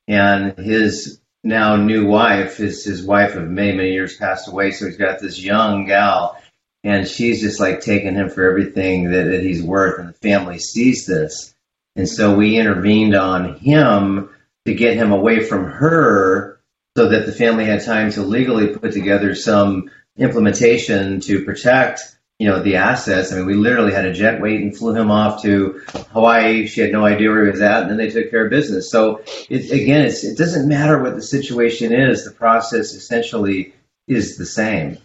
[0.07, 4.85] and his now new wife is his wife of many many years passed away, so
[4.85, 6.37] he's got this young gal,
[6.83, 10.59] and she's just like taking him for everything that, that he's worth, and the family
[10.59, 11.53] sees this,
[11.95, 14.29] and so we intervened on him
[14.65, 16.60] to get him away from her,
[16.95, 22.01] so that the family had time to legally put together some implementation to protect
[22.41, 23.31] you know, the assets.
[23.31, 25.79] I mean, we literally had a jet wait and flew him off to
[26.11, 26.65] Hawaii.
[26.65, 28.89] She had no idea where he was at, and then they took care of business.
[28.89, 32.25] So, it, again, it doesn't matter what the situation is.
[32.25, 33.75] The process essentially
[34.07, 34.97] is the same.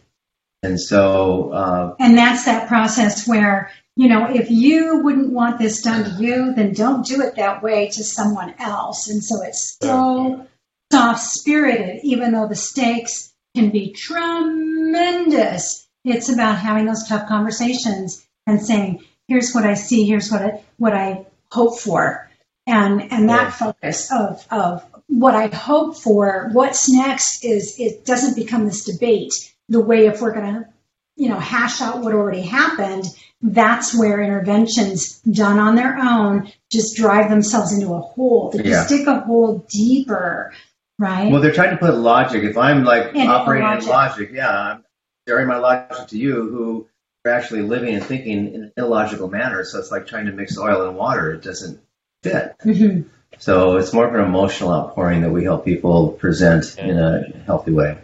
[0.62, 5.82] And so, uh, and that's that process where you know, if you wouldn't want this
[5.82, 9.10] done to you, then don't do it that way to someone else.
[9.10, 10.46] And so it's so
[10.92, 18.24] soft spirited, even though the stakes can be tremendous it's about having those tough conversations
[18.46, 22.30] and saying, here's what I see, here's what I, what I hope for.
[22.66, 28.36] And, and that focus of, of what I hope for, what's next is it doesn't
[28.36, 29.32] become this debate
[29.68, 30.68] the way if we're going to,
[31.16, 33.06] you know, hash out what already happened,
[33.42, 38.50] that's where interventions done on their own just drive themselves into a hole.
[38.50, 38.70] They yeah.
[38.70, 40.52] just dig a hole deeper,
[40.98, 41.30] right?
[41.30, 42.44] Well, they're trying to put logic.
[42.44, 43.82] If I'm like and operating logic.
[43.82, 44.84] in logic, yeah, I'm,
[45.28, 46.86] sharing my logic to you who
[47.24, 49.64] are actually living and thinking in an illogical manner.
[49.64, 51.32] So it's like trying to mix oil and water.
[51.32, 51.80] It doesn't
[52.22, 52.54] fit.
[52.64, 53.08] Mm-hmm.
[53.38, 57.72] So it's more of an emotional outpouring that we help people present in a healthy
[57.72, 57.98] way.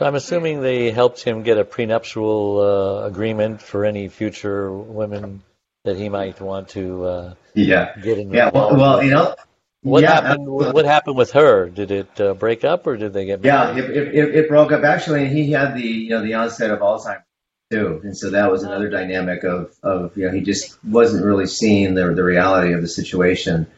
[0.00, 5.42] I'm assuming they helped him get a prenuptial uh, agreement for any future women
[5.84, 8.32] that he might want to uh, yeah get in.
[8.32, 9.34] Yeah, well, well, you know,
[9.82, 10.46] what yeah, happened?
[10.46, 11.68] What happened with her?
[11.68, 13.76] Did it uh, break up, or did they get married?
[13.76, 14.82] Yeah, it, it, it, broke up.
[14.82, 17.22] Actually, and he had the you know the onset of Alzheimer's
[17.70, 21.46] too, and so that was another dynamic of of you know he just wasn't really
[21.46, 23.68] seeing the the reality of the situation.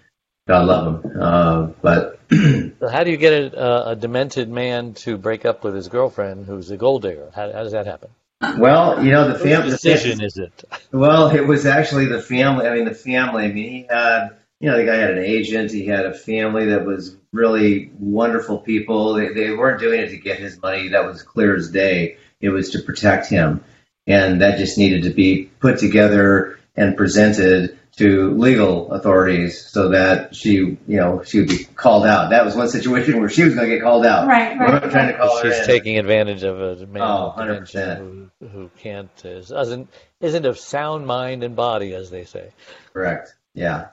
[0.49, 2.19] God love him, uh, but.
[2.31, 6.47] so how do you get a, a, demented man to break up with his girlfriend,
[6.47, 7.29] who's a gold digger?
[7.35, 8.11] How, how does that happen?
[8.57, 10.65] Well, you know the family decision is it?
[10.93, 12.67] Well, it was actually the family.
[12.67, 13.45] I mean, the family.
[13.45, 15.73] I mean, he had you know, the guy had an agent.
[15.73, 19.15] He had a family that was really wonderful people.
[19.15, 20.89] They, they weren't doing it to get his money.
[20.89, 22.19] That was clear as day.
[22.41, 23.65] It was to protect him.
[24.07, 30.35] And that just needed to be put together and presented to legal authorities so that
[30.35, 32.31] she, you know, she would be called out.
[32.31, 34.27] That was one situation where she was going to get called out.
[34.27, 34.83] Right, right.
[34.83, 39.11] We're trying to call She's her taking advantage of a man oh, who, who can't,
[39.25, 39.89] isn't,
[40.21, 42.51] isn't of sound mind and body, as they say.
[42.93, 43.35] Correct.
[43.55, 43.89] Yeah.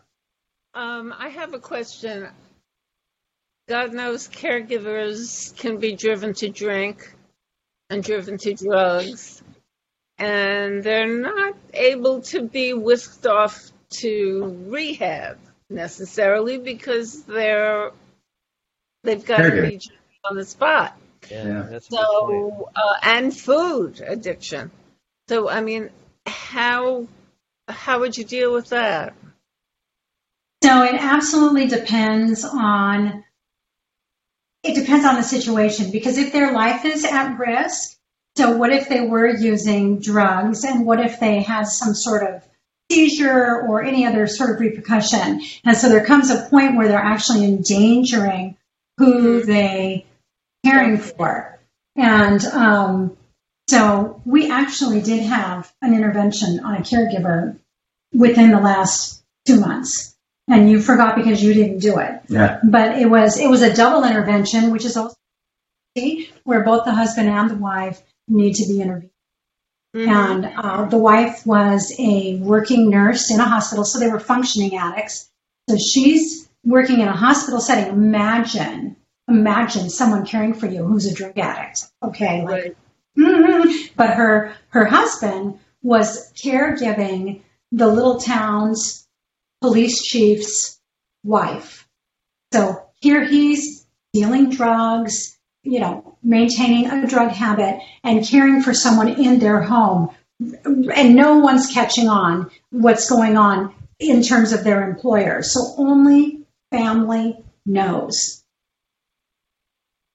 [0.77, 2.27] Um, I have a question.
[3.67, 7.15] God knows caregivers can be driven to drink
[7.89, 9.41] and driven to drugs,
[10.19, 17.89] and they're not able to be whisked off to rehab necessarily because they're
[19.03, 19.81] they've got to be
[20.25, 20.95] on the spot.
[21.31, 24.69] Yeah, so uh, and food addiction.
[25.27, 25.89] So I mean,
[26.27, 27.07] how
[27.67, 29.15] how would you deal with that?
[30.67, 33.23] So it absolutely depends on
[34.63, 37.97] it depends on the situation because if their life is at risk,
[38.35, 42.43] so what if they were using drugs and what if they had some sort of
[42.91, 45.41] seizure or any other sort of repercussion?
[45.63, 48.57] And so there comes a point where they're actually endangering
[48.97, 50.05] who they
[50.65, 51.61] caring for.
[51.95, 53.15] And um,
[53.69, 57.57] so we actually did have an intervention on a caregiver
[58.13, 60.16] within the last two months
[60.47, 62.21] and you forgot because you didn't do it.
[62.27, 62.59] Yeah.
[62.63, 65.15] But it was it was a double intervention, which is also
[66.43, 69.11] where both the husband and the wife need to be interviewed.
[69.95, 70.09] Mm-hmm.
[70.09, 74.77] And uh, the wife was a working nurse in a hospital, so they were functioning
[74.77, 75.29] addicts.
[75.69, 77.91] So she's working in a hospital setting.
[77.91, 78.95] Imagine,
[79.27, 81.85] imagine someone caring for you who's a drug addict.
[82.03, 82.75] Okay, like
[83.17, 83.91] right.
[83.95, 87.41] but her her husband was caregiving
[87.71, 89.06] the little town's
[89.61, 90.79] police chief's
[91.23, 91.87] wife.
[92.53, 99.09] So here he's dealing drugs, you know, maintaining a drug habit and caring for someone
[99.09, 100.09] in their home.
[100.39, 105.41] And no one's catching on what's going on in terms of their employer.
[105.41, 108.43] So only family knows.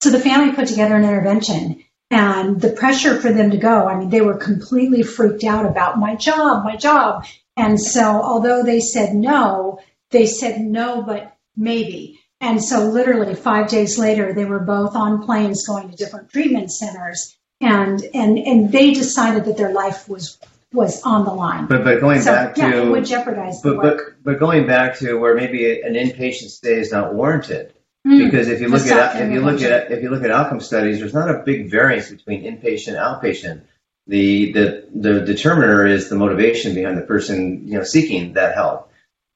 [0.03, 3.99] So the family put together an intervention and the pressure for them to go, I
[3.99, 7.25] mean, they were completely freaked out about my job, my job.
[7.57, 9.81] And so although they said no,
[10.11, 12.21] they said no, but maybe.
[12.41, 16.73] And so literally five days later, they were both on planes going to different treatment
[16.73, 17.37] centers.
[17.61, 20.41] And, and, and they decided that their life was,
[20.73, 21.67] was on the line.
[21.67, 24.67] But but going so, back to yeah, it would jeopardize the but, but but going
[24.67, 27.75] back to where maybe an inpatient stay is not warranted.
[28.07, 28.25] Mm.
[28.25, 30.99] Because if you look at if you look at if you look at outcome studies,
[30.99, 33.63] there's not a big variance between inpatient and outpatient.
[34.07, 38.91] The the the determiner is the motivation behind the person you know seeking that help.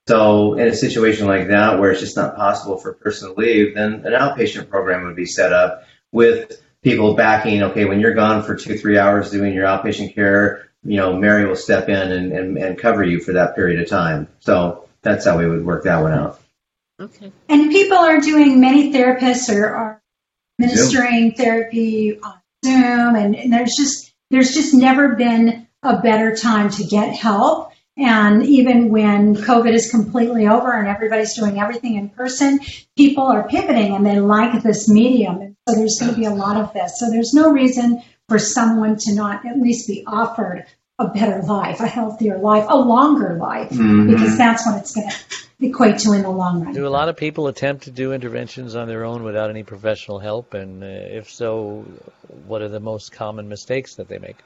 [0.09, 3.41] So in a situation like that where it's just not possible for a person to
[3.41, 7.63] leave, then an outpatient program would be set up with people backing.
[7.63, 11.47] Okay, when you're gone for two three hours doing your outpatient care, you know Mary
[11.47, 14.29] will step in and, and, and cover you for that period of time.
[14.41, 16.41] So that's how we would work that one out.
[17.01, 17.31] Okay.
[17.49, 20.03] And people are doing, many therapists are, are
[20.59, 26.71] administering therapy on Zoom, and, and there's just there's just never been a better time
[26.71, 27.73] to get help.
[27.99, 32.61] And even when COVID is completely over and everybody's doing everything in person,
[32.97, 35.41] people are pivoting and they like this medium.
[35.41, 36.99] And so there's going to be a lot of this.
[36.99, 40.67] So there's no reason for someone to not at least be offered
[40.99, 44.11] a better life, a healthier life, a longer life, Mhm.
[44.11, 45.15] because that's what it's going to
[45.61, 46.73] equate to in the long run.
[46.75, 50.19] Do a lot of people attempt to do interventions on their own without any professional
[50.19, 50.55] help?
[50.55, 51.85] And uh, if so,
[52.47, 54.37] what are the most common mistakes that they make?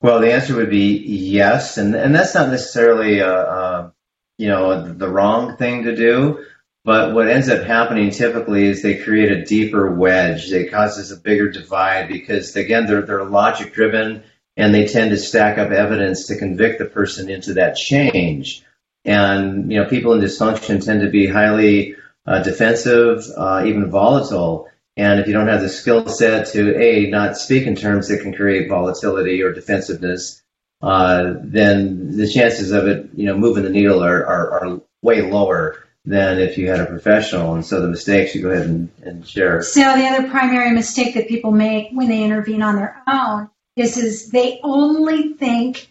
[0.00, 3.90] Well, the answer would be yes, and and that's not necessarily uh uh
[4.36, 6.44] you know the wrong thing to do.
[6.84, 10.52] But what ends up happening typically is they create a deeper wedge.
[10.52, 14.22] It causes a bigger divide because again they're they're logic driven
[14.56, 18.62] and they tend to stack up evidence to convict the person into that change.
[19.06, 24.68] And you know people in dysfunction tend to be highly uh, defensive, uh, even volatile.
[24.96, 28.22] And if you don't have the skill set to a not speak in terms that
[28.22, 30.42] can create volatility or defensiveness,
[30.82, 35.22] uh, then the chances of it, you know, moving the needle are, are, are way
[35.22, 37.54] lower than if you had a professional.
[37.54, 39.62] And so the mistakes you go ahead and, and share.
[39.62, 43.96] So the other primary mistake that people make when they intervene on their own is
[43.96, 45.88] is they only think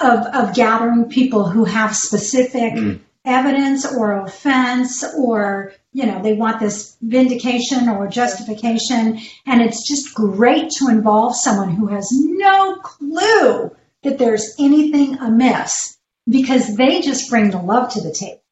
[0.00, 3.00] of of gathering people who have specific Mm.
[3.24, 10.14] evidence or offense or you know they want this vindication or justification and it's just
[10.14, 15.96] great to involve someone who has no clue that there's anything amiss
[16.28, 18.42] because they just bring the love to the table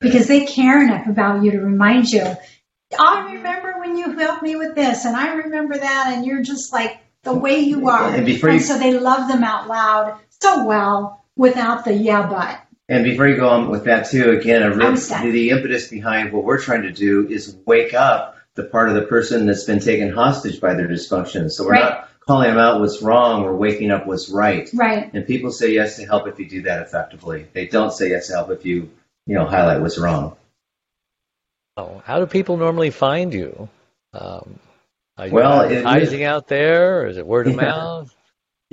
[0.00, 2.26] because they care enough about you to remind you
[2.98, 6.72] I remember when you helped me with this, and I remember that, and you're just
[6.72, 8.14] like the way you are.
[8.14, 12.60] And you- so they love them out loud so well without the yeah, but.
[12.88, 16.32] And before you go on with that too, again, a real, I'm the impetus behind
[16.32, 19.80] what we're trying to do is wake up the part of the person that's been
[19.80, 21.50] taken hostage by their dysfunction.
[21.50, 21.80] So we're Right.
[21.82, 24.68] not calling them out what's wrong, we're waking up what's right.
[24.74, 25.12] Right.
[25.12, 27.46] And people say yes to help if you do that effectively.
[27.52, 28.90] They don't say yes to help if you,
[29.26, 30.36] you know, highlight what's wrong.
[31.76, 33.68] Oh, how do people normally find you?
[34.12, 34.58] Um,
[35.18, 37.62] are you Well, it- advertising out there, or is it word of Yeah.
[37.62, 38.14] mouth?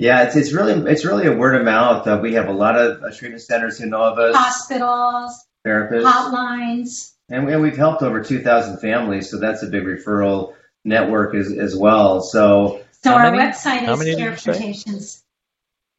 [0.02, 2.08] Yeah, it's, it's really it's really a word of mouth.
[2.08, 6.02] Uh, we have a lot of uh, treatment centers who know of us, Hospitals, therapists,
[6.04, 7.12] hotlines.
[7.28, 9.30] and, and we've helped over 2,000 families.
[9.30, 12.20] So that's a big referral network as, as well.
[12.20, 13.38] So So our many?
[13.38, 15.06] website How is many did you.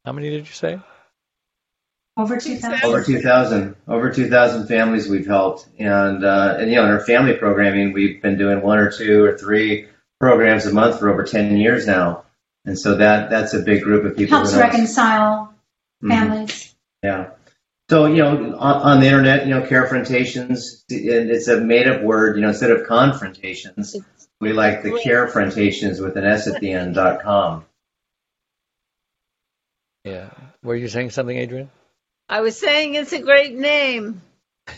[0.04, 0.78] How many did you say?
[2.18, 2.84] Over 2,000.
[2.84, 7.34] over 2,000 over 2,000 families we've helped, and uh, and you know in our family
[7.38, 9.88] programming we've been doing one or two or three
[10.20, 12.23] programs a month for over 10 years now,
[12.64, 14.36] and so that that's a big group of people.
[14.36, 14.72] Helps who know us.
[14.72, 15.54] reconcile
[16.02, 16.08] Mhm.
[16.08, 16.74] families.
[17.02, 17.30] Yeah.
[17.90, 22.02] So, you know, on, on the internet, you know, carefrontations, it- it's a made up
[22.02, 23.94] word, you know, instead of confrontations,
[24.40, 27.66] we like the carefrontations with an S at the end dot com.
[30.04, 30.30] Yeah.
[30.62, 31.70] Were you saying something, Adrian?
[32.28, 34.22] I was saying it's a great name.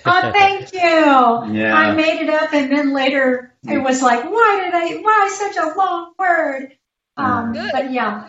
[0.04, 0.80] Oh, thank you.
[0.80, 1.72] Yeah.
[1.76, 4.96] I made it up, and then later it was like, why did I?
[5.00, 6.76] Why such a long word?
[7.16, 7.70] Um, Good.
[7.72, 8.28] but yeah,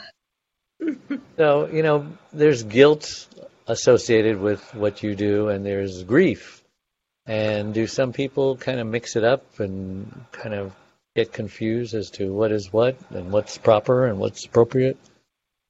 [1.38, 3.28] So, you know, there's guilt
[3.68, 6.64] associated with what you do, and there's grief.
[7.26, 10.74] And do some people kind of mix it up and kind of
[11.16, 14.98] get confused as to what is what and what's proper and what's appropriate?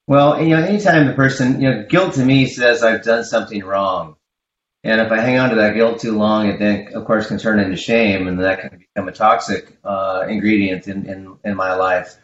[0.06, 3.64] Well, you know, anytime the person, you know, guilt to me says I've done something
[3.64, 4.16] wrong.
[4.84, 7.40] And if I hang on to that guilt too long, it then, of course, can
[7.40, 11.74] turn into shame, and that can become a toxic uh, ingredient in, in, in my
[11.74, 12.16] life.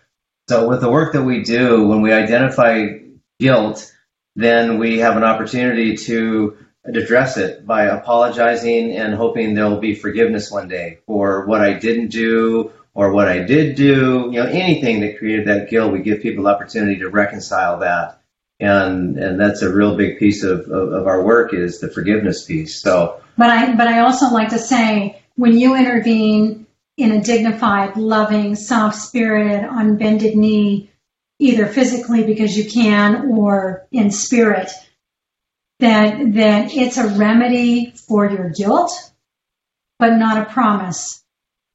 [0.50, 3.00] So, with the work that we do, when we identify
[3.40, 3.92] guilt,
[4.36, 10.52] then we have an opportunity to address it by apologizing and hoping there'll be forgiveness
[10.52, 14.30] one day for what I didn't do or what I did do.
[14.32, 18.22] You know, anything that created that guilt, we give people the opportunity to reconcile that.
[18.60, 22.46] And, and that's a real big piece of, of, of our work is the forgiveness
[22.46, 22.82] piece.
[22.82, 26.63] So, But I, but I also like to say, when you intervene
[26.98, 30.92] in a dignified, loving, soft-spirited, on bended knee,
[31.40, 34.72] either physically because you can or in spirit,
[35.80, 38.92] that that it's a remedy for your guilt,
[40.00, 41.24] but not a promise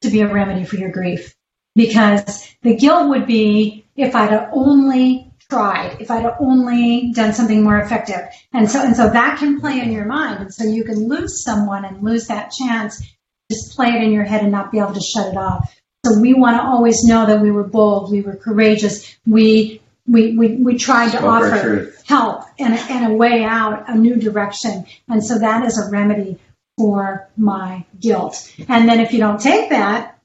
[0.01, 1.35] to be a remedy for your grief.
[1.75, 7.79] Because the guilt would be if I'd only tried, if I'd only done something more
[7.79, 8.21] effective.
[8.53, 10.41] And so and so that can play in your mind.
[10.41, 13.03] And so you can lose someone and lose that chance,
[13.51, 15.75] just play it in your head and not be able to shut it off.
[16.05, 20.35] So we want to always know that we were bold, we were courageous, we we,
[20.35, 23.95] we, we tried to Spoke our offer help and, a- and a way out, a
[23.95, 24.85] new direction.
[25.07, 26.39] And so that is a remedy
[26.79, 28.51] for my guilt.
[28.67, 30.17] And then if you don't take that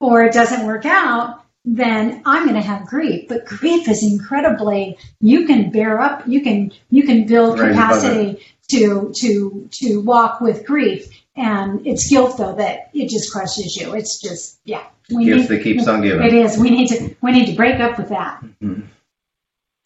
[0.00, 3.28] or it doesn't work out, then I'm going to have grief.
[3.28, 8.42] But grief is incredibly, you can bear up, you can, you can build Right, capacity
[8.70, 11.21] to, to, to walk with grief.
[11.34, 13.94] And it's guilt though that it just crushes you.
[13.94, 14.84] It's just, yeah.
[15.10, 16.26] We gift need- that keeps on giving.
[16.26, 16.58] It is.
[16.58, 18.42] We need to, we need to break up with that.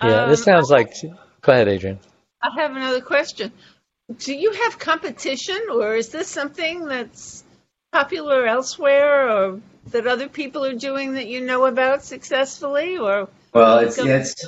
[0.02, 0.94] Yeah, this Um, sounds like.
[1.42, 1.98] Go ahead, Adrian.
[2.42, 3.52] I have another question.
[4.18, 7.44] Do you have competition, or is this something that's
[7.92, 13.78] popular elsewhere, or that other people are doing that you know about successfully, or Well,
[13.78, 14.44] it's, it's,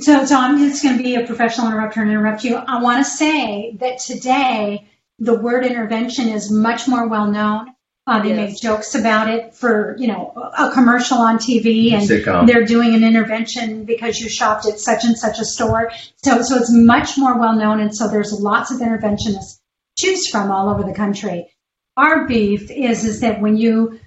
[0.00, 2.56] So, so I'm just going to be a professional interrupter and interrupt you.
[2.56, 4.88] I want to say that today
[5.18, 7.68] the word intervention is much more well known.
[8.08, 8.36] Uh, they Yes.
[8.36, 12.46] make jokes about it for, you know, a commercial on TV and Sitcom.
[12.46, 15.90] they're doing an intervention because you shopped at such and such a store.
[16.22, 17.80] So, so it's much more well known.
[17.80, 19.58] And so there's lots of interventionists
[19.98, 21.48] choose from all over the country.
[21.96, 23.98] Our beef is, is that when you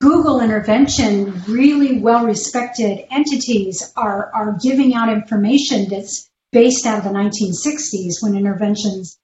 [0.00, 7.04] Google intervention, really well respected entities are, are giving out information that's based out of
[7.04, 9.16] the 1960s when interventions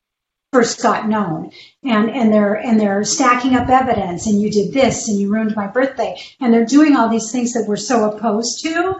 [0.54, 1.50] first got known.
[1.82, 5.56] And, and they're, and they're stacking up evidence and you did this and you ruined
[5.56, 6.16] my birthday.
[6.40, 8.94] And they're doing all these things that we're so opposed to.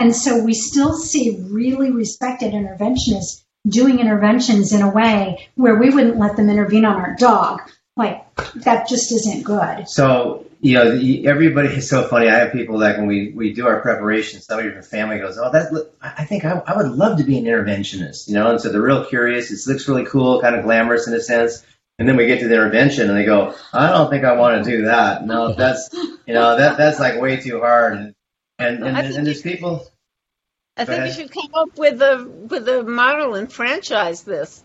[0.00, 5.90] And so we still see really respected interventionists doing interventions in a way where we
[5.90, 7.60] wouldn't let them intervene on our dog.
[7.96, 9.88] Like that just isn't good.
[9.88, 12.28] So, you know, everybody is so funny.
[12.28, 15.50] I have people that when we, we do our preparation, somebody from family goes, Oh,
[15.50, 18.50] that, look, I I think I, I would love to be an interventionist, you know?
[18.50, 19.50] And so they're real curious.
[19.50, 21.64] It looks really cool, kind of glamorous in a sense.
[21.98, 24.64] And then we get to the intervention and they go, I don't think I want
[24.64, 25.26] to do that.
[25.26, 27.94] No, that's, you know, that, that's like way too hard.
[27.94, 28.14] And,
[28.60, 29.86] and, and, I think and there's people,
[30.76, 34.62] I think you should come up with a with a model and franchise this.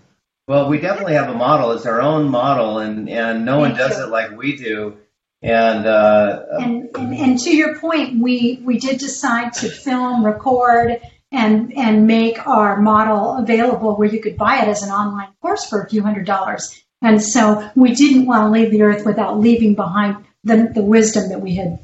[0.48, 1.72] Well, we definitely have a model.
[1.72, 4.98] It's our own model, and, and no one does it like we do.
[5.42, 11.02] And uh, And, and, and to your point, we, we did decide to film, record,
[11.32, 15.68] and, and make our model available where you could buy it as an online course
[15.68, 16.84] for a few hundred dollars.
[17.02, 21.30] And so we didn't want to leave the earth without leaving behind the, the wisdom
[21.30, 21.80] that we had.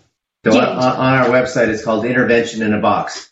[0.45, 3.28] so on, on our website, it's called Intervention in a Box.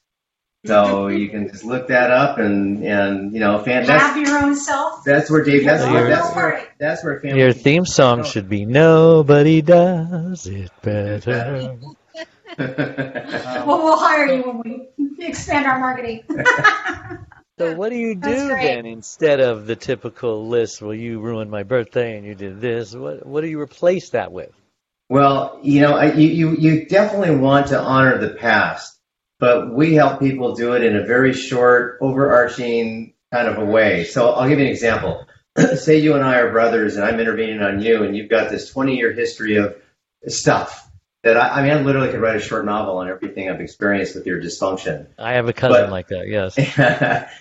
[0.68, 4.38] So you can just look that up, and and you know, fan, that's Have your
[4.38, 5.04] own self.
[5.04, 5.66] that's where Dave.
[5.66, 7.40] That's So where that's where that's where family.
[7.40, 11.78] Your theme song should be "Nobody Does It Better."
[12.58, 16.24] Well, we'll hire you when we expand our marketing.
[17.60, 20.82] So what do you do then instead of the typical list?
[20.82, 22.96] Well, you ruined my birthday and you did this.
[22.96, 24.52] What what do you replace that with?
[25.10, 28.97] Well, you know, I, you, you, you definitely want to honor the past,
[29.40, 34.04] but we help people do it in a very short, overarching kind of a way.
[34.04, 35.26] So I'll give you an example.
[35.76, 38.70] Say you and I are brothers and I'm intervening on you and you've got this
[38.72, 39.76] 20 year history of
[40.28, 40.90] stuff
[41.24, 44.16] that I, I mean, I literally could write a short novel on everything I've experienced
[44.16, 45.08] with your dysfunction.
[45.18, 46.28] I have a cousin But- like that.
[46.28, 46.56] Yes.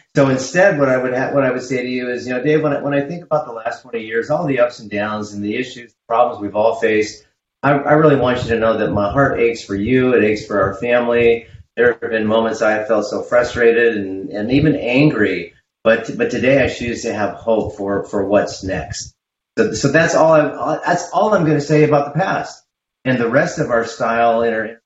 [0.16, 2.42] so instead, what I would ha- what I would say to you is, you know,
[2.42, 4.90] Dave, when I, when I think about the last 20 years, all the ups and
[4.90, 7.26] downs and the issues, problems we've all faced,
[7.62, 10.14] I, I really want you to know that my heart aches for you.
[10.14, 11.46] It aches for our family.
[11.76, 15.52] There have been moments I felt so frustrated and, and even angry,
[15.84, 19.14] but but today I choose to have hope for for what's next.
[19.58, 20.32] So, so that's all.
[20.32, 22.64] I, that's all I'm going to say about the past.
[23.04, 24.80] And the rest of our style in our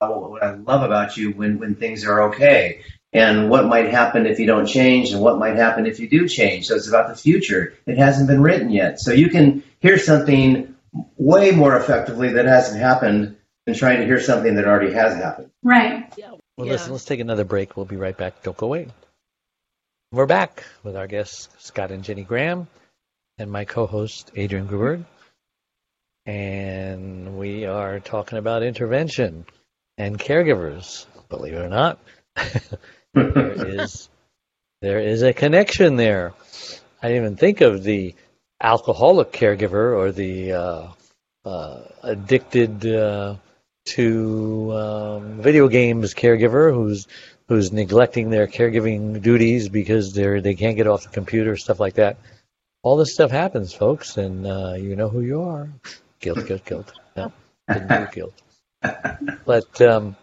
[0.00, 2.82] what I love about you when when things are okay,
[3.12, 6.26] and what might happen if you don't change, and what might happen if you do
[6.26, 6.66] change.
[6.66, 7.74] So it's about the future.
[7.86, 10.74] It hasn't been written yet, so you can hear something
[11.16, 13.36] way more effectively that hasn't happened
[13.70, 15.50] than trying to hear something that already has happened.
[15.62, 16.12] Right.
[16.16, 16.32] Yeah.
[16.56, 16.72] Well, yeah.
[16.72, 17.76] listen, let's take another break.
[17.76, 18.42] We'll be right back.
[18.42, 18.88] Don't go away.
[20.12, 22.66] We're back with our guests, Scott and Jenny Graham,
[23.38, 25.04] and my co host, Adrian Gruber.
[26.26, 29.46] And we are talking about intervention
[29.96, 31.06] and caregivers.
[31.28, 32.00] Believe it or not,
[33.14, 34.08] there is
[34.82, 36.34] there is a connection there.
[37.00, 38.14] I didn't even think of the
[38.60, 40.88] alcoholic caregiver or the uh,
[41.44, 43.36] uh, addicted uh,
[43.86, 47.06] to um, video games caregiver who's
[47.48, 51.94] who's neglecting their caregiving duties because they're they can't get off the computer, stuff like
[51.94, 52.16] that.
[52.82, 55.68] All this stuff happens, folks, and uh, you know who you are.
[56.20, 56.92] Guilt, guilt, guilt.
[57.16, 57.32] No,
[57.68, 58.42] didn't do guilt.
[59.44, 60.16] But um,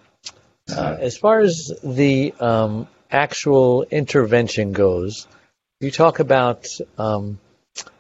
[0.70, 5.28] uh, as far as the um, actual intervention goes,
[5.80, 7.40] you talk about um,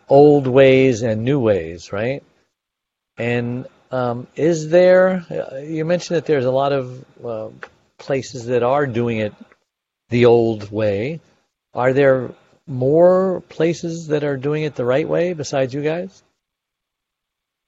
[0.10, 2.24] old ways and new ways, right?
[3.18, 5.25] And um, is there?
[5.29, 7.49] Uh, you mentioned that there's a lot of uh,
[7.97, 9.33] places that are doing it
[10.09, 11.19] the old way.
[11.73, 12.31] Are there
[12.65, 16.23] more places that are doing it the right way besides you guys?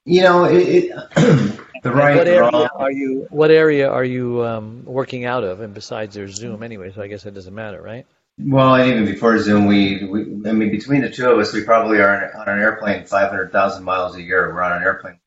[0.04, 0.90] You know, it, it,
[1.82, 2.68] the right what area wrong.
[2.74, 3.26] are you?
[3.30, 5.60] What area are you um, working out of?
[5.60, 8.06] And besides, there's Zoom anyway, so I guess it doesn't matter, right?
[8.38, 11.64] Well, and even before Zoom, we, we I mean, between the two of us, we
[11.64, 14.52] probably are on an airplane 500,000 miles a year.
[14.52, 15.19] We're on an airplane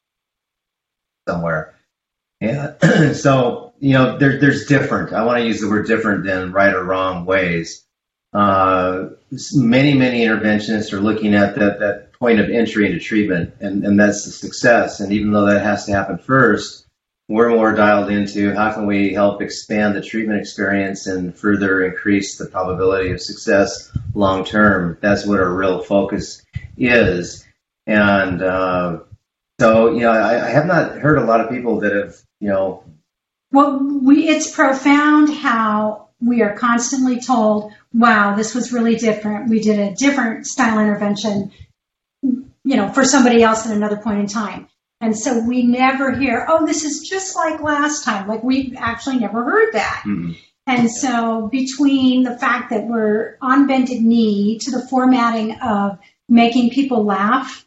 [1.28, 1.76] somewhere.
[2.42, 3.14] Yeah.
[3.14, 5.14] so, you know, there, there's different.
[5.14, 7.86] I want to use the word different than right or wrong ways.
[8.34, 9.10] Uh,
[9.54, 14.00] many, many interventionists are looking at that, that point of entry into treatment, and, and
[14.00, 15.00] that's the success.
[15.00, 16.88] And even though that has to happen first,
[17.30, 22.38] we're more dialed into how can we help expand the treatment experience and further increase
[22.38, 24.98] the probability of success long term.
[25.02, 26.42] That's what our real focus
[26.78, 27.46] is.
[27.88, 29.00] And uh,
[29.60, 32.50] so, you know, I, I have not heard a lot of people that have, you
[32.50, 32.84] know,
[33.52, 39.50] Well, we it's profound how we are constantly told, "Wow, this was really different.
[39.50, 41.52] We did a different style intervention,
[42.22, 44.68] you know, for somebody else at another point in time."
[45.02, 49.20] And so we never hear, "Oh, this is just like last time." Like we've actually
[49.20, 50.04] never heard that.
[50.06, 50.36] mm,
[50.66, 56.00] And so between the fact that we're on bended knee to the formatting of
[56.30, 57.66] making people laugh,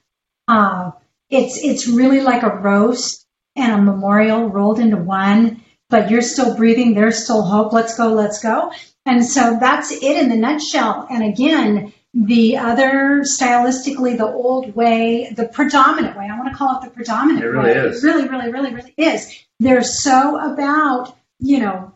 [0.48, 0.92] uh,
[1.30, 5.62] it's it's really like a roast and a memorial rolled into one.
[5.88, 6.94] But you're still breathing.
[6.94, 7.72] There's still hope.
[7.72, 8.08] Let's go.
[8.12, 8.72] Let's go.
[9.04, 11.06] And so that's it in the nutshell.
[11.08, 16.28] And again, the other stylistically, the old way, the predominant way.
[16.28, 17.76] I want to call it the predominant It really way.
[17.76, 18.02] is.
[18.02, 19.44] It really, really, really, really is.
[19.60, 21.94] They're so about you know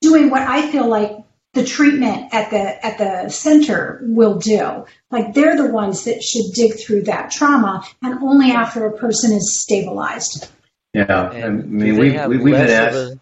[0.00, 1.17] doing what I feel like
[1.58, 4.84] the treatment at the at the center will do.
[5.10, 9.32] Like they're the ones that should dig through that trauma, and only after a person
[9.32, 10.48] is stabilized.
[10.94, 11.28] yeah.
[11.28, 12.96] I mean, do we, they have we, we've been less asked.
[12.96, 13.20] a,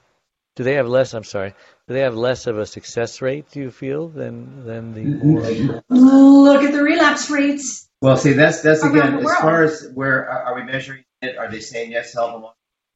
[0.57, 1.15] do they have less?
[1.15, 1.55] I'm sorry.
[1.89, 3.51] Do they have less of a success rate?
[3.51, 5.83] Do you feel than than the?
[5.89, 7.89] Look at the relapse rates.
[8.03, 11.39] Well, see, that's that's again as far as where are, are we measuring it?
[11.39, 12.51] Are they saying yes help them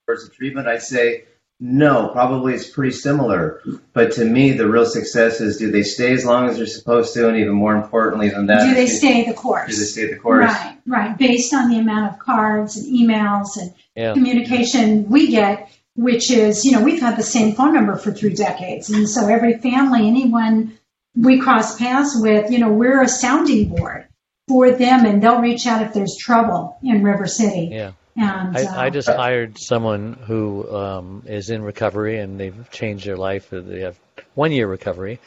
[0.06, 0.68] towards the treatment?
[0.68, 1.24] I'd say
[1.60, 2.08] no.
[2.08, 3.60] Probably it's pretty similar.
[3.92, 7.14] But to me, the real success is do they stay as long as they're supposed
[7.14, 9.70] to, and even more importantly than that, Do they is stay the course?
[9.70, 10.46] Do they stay the course?
[10.46, 11.18] Right, right.
[11.18, 14.14] Based on the amount of cards and emails and Yeah.
[14.14, 18.34] communication we get, which is, you know, we've had the same phone number for three
[18.34, 18.90] decades.
[18.90, 20.72] And so every family, anyone
[21.16, 24.06] we cross paths with, you know, we're a sounding board
[24.48, 27.68] for them and they'll reach out if there's trouble in River City.
[27.72, 27.90] Yeah.
[28.20, 33.06] And uh, I, I just hired someone who um, is in recovery and they've changed
[33.06, 33.48] their life.
[33.50, 33.98] They have
[34.34, 35.20] one year recovery.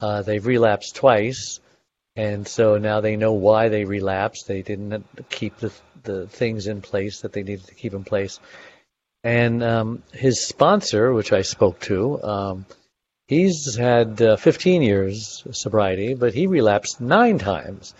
[0.00, 1.58] Uh, they've relapsed twice,
[2.14, 4.46] and so now they know why they relapsed.
[4.46, 5.72] They didn't keep the
[6.04, 8.38] the things in place that they needed to keep in place.
[9.24, 12.66] And um, his sponsor, which I spoke to, um,
[13.26, 17.94] he's had uh, 15 years sobriety, but he relapsed nine times.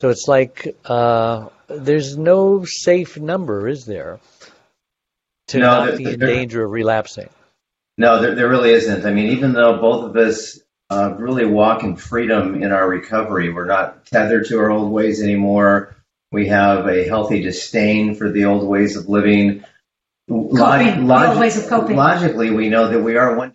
[0.00, 4.20] So it's like uh, there's no safe number, is there,
[5.48, 7.28] to No, not there- be in danger of relapsing?
[7.98, 9.06] No, there, there really isn't.
[9.06, 10.60] I mean, even though both of us
[10.90, 15.22] uh, really walk in freedom in our recovery, we're not tethered to our old ways
[15.22, 15.96] anymore.
[16.30, 19.64] We have a healthy disdain for the old ways of living.
[20.28, 21.96] Coping, the old ways of coping.
[21.96, 23.54] Logically, we know that we are one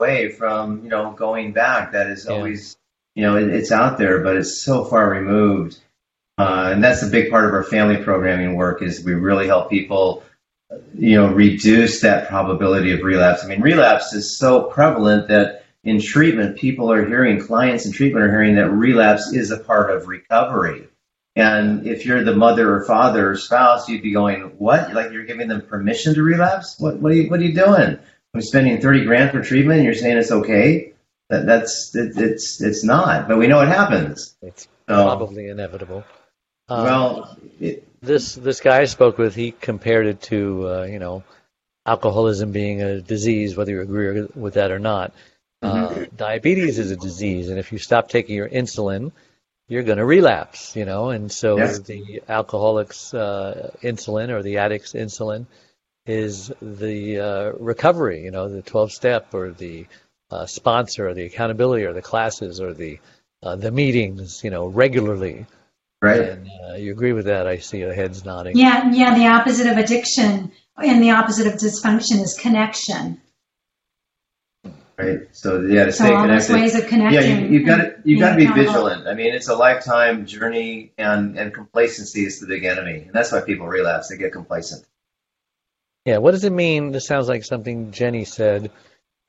[0.00, 1.92] way from you know going back.
[1.92, 2.32] That is Yeah.
[2.36, 2.76] always
[3.14, 5.76] you know it, it's out there, but it's so far removed.
[6.36, 9.70] Uh, and that's a big part of our family programming work is we really help
[9.70, 10.22] people
[10.96, 13.44] you know, reduce that probability of relapse.
[13.44, 18.24] I mean, relapse is so prevalent that in treatment, people are hearing, clients in treatment
[18.24, 20.88] are hearing that relapse is a part of recovery.
[21.36, 24.94] And if you're the mother or father or spouse, you'd be going, "What?
[24.94, 26.76] Like you're giving them permission to relapse?
[26.78, 26.96] What?
[26.98, 27.28] What are you?
[27.28, 27.98] What are you doing?
[28.34, 30.92] I'm spending thirty grand for treatment, and you're saying it's okay?
[31.30, 33.26] That, that's it, it's it's not.
[33.26, 34.36] But we know it happens.
[34.42, 36.04] It's So, probably inevitable.
[36.68, 40.98] Um, well, it, this this guy I spoke with, he compared it to uh, you
[40.98, 41.24] know
[41.86, 45.12] alcoholism being a disease, whether you agree with that or not.
[45.62, 49.12] Uh, diabetes is a disease, and if you stop taking your insulin,
[49.68, 50.76] you're going to relapse.
[50.76, 51.78] You know, and so Yes.
[51.80, 55.46] the alcoholic's uh, insulin or the addict's insulin
[56.06, 58.24] is the uh, recovery.
[58.24, 59.86] You know, the 12 step or the
[60.30, 62.98] uh, sponsor or the accountability or the classes or the
[63.42, 64.44] uh, the meetings.
[64.44, 65.46] You know, regularly.
[66.04, 66.20] Right.
[66.20, 67.46] And uh, you agree with that?
[67.46, 68.56] I see your heads nodding.
[68.56, 69.14] Yeah, yeah.
[69.14, 73.20] The opposite of addiction and the opposite of dysfunction is connection.
[74.96, 75.22] Right.
[75.32, 76.54] So yeah, to So stay all those connected.
[76.54, 77.20] ways of connecting.
[77.20, 79.08] Yeah, you, you've got to you've got to be vigilant.
[79.08, 83.32] I mean, it's a lifetime journey, and and complacency is the big enemy, and that's
[83.32, 84.08] why people relapse.
[84.08, 84.84] They get complacent.
[86.04, 86.92] Yeah, what does it mean?
[86.92, 88.70] This sounds like something Jenny said,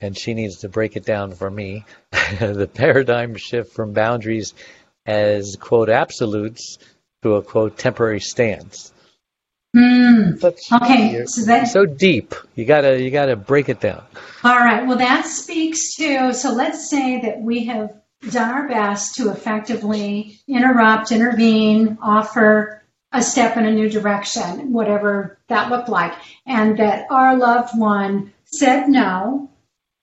[0.00, 1.84] and she needs to break it down for me.
[2.38, 4.54] the paradigm shift from boundaries
[5.06, 6.78] as, quote, absolutes
[7.22, 8.92] to a, quote, temporary stance.
[9.74, 10.32] Hmm.
[10.42, 12.34] Okay, so that so deep.
[12.54, 14.02] You gotta, you gotta break it down.
[14.42, 14.86] All right.
[14.86, 17.94] Well, that speaks to, so let's say that we have
[18.30, 22.82] done our best to effectively interrupt, intervene, offer
[23.12, 26.14] a step in a new direction, whatever that looked like,
[26.46, 29.50] and that our loved one said no,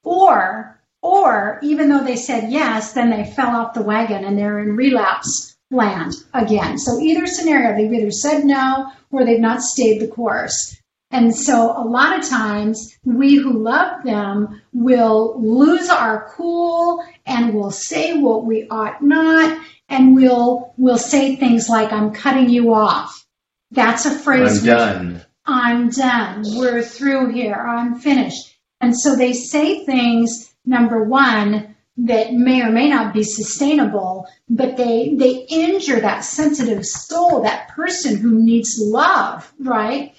[0.04, 4.60] or, or even though they said yes, then they fell off the wagon and they're
[4.60, 6.78] in relapse land again.
[6.78, 10.80] So either scenario, they've either said no or they've not stayed the course.
[11.12, 17.54] And so a lot of times we who love them will lose our cool and
[17.54, 22.74] will say what we ought not and we'll we'll say things like I'm cutting you
[22.74, 23.26] off.
[23.72, 25.26] That's a phrase I'm done.
[25.46, 26.44] I'm done.
[26.56, 27.56] We're through here.
[27.56, 28.58] I'm finished.
[28.80, 34.78] And so they say things, number one, that may or may not be sustainable, but
[34.78, 40.16] they, they injure that sensitive soul, that person who needs love, right?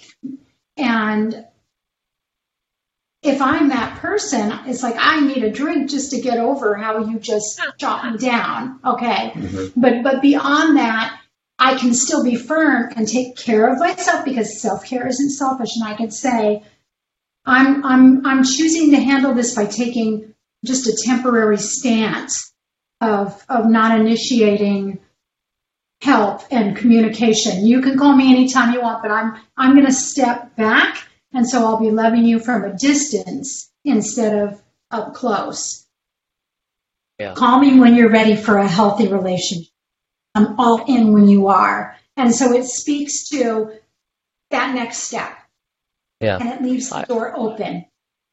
[0.77, 1.45] And
[3.21, 7.05] if I'm that person, it's like I need a drink just to get over how
[7.05, 8.79] you just shot me down.
[8.85, 9.31] Okay.
[9.33, 9.73] Mhm.
[9.75, 11.19] But but beyond that,
[11.57, 15.85] I can still be firm and take care of myself because self-care isn't selfish and
[15.85, 16.61] I can say
[17.45, 20.34] I'm I'm I'm choosing to handle this by taking
[20.65, 22.53] just a temporary stance
[23.01, 24.99] of of not initiating
[26.01, 27.65] help and communication.
[27.65, 31.47] You can call me anytime you want, but I'm I'm going to step back and
[31.47, 34.61] so I'll be loving you from a distance instead of
[34.91, 35.85] up close.
[37.19, 37.33] Yeah.
[37.33, 39.71] Call me when you're ready for a healthy relationship.
[40.33, 41.95] I'm all in when you are.
[42.17, 43.71] And so it speaks to
[44.51, 45.31] that next step.
[46.19, 46.37] Yeah.
[46.39, 47.85] And it leaves the door open.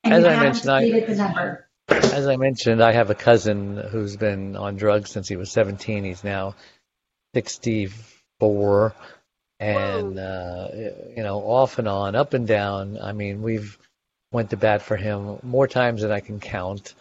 [0.05, 1.69] And As you I haven't mentioned, I- deleted the number.
[1.93, 6.05] As I mentioned, I have a cousin who's been on drugs since he was 17.
[6.05, 6.55] He's now
[7.35, 8.95] 64,
[9.61, 10.69] and uh,
[11.17, 12.99] you know, off and on, up and down.
[13.01, 13.79] I mean, we've
[14.33, 16.95] went to bat for him more times than I can count.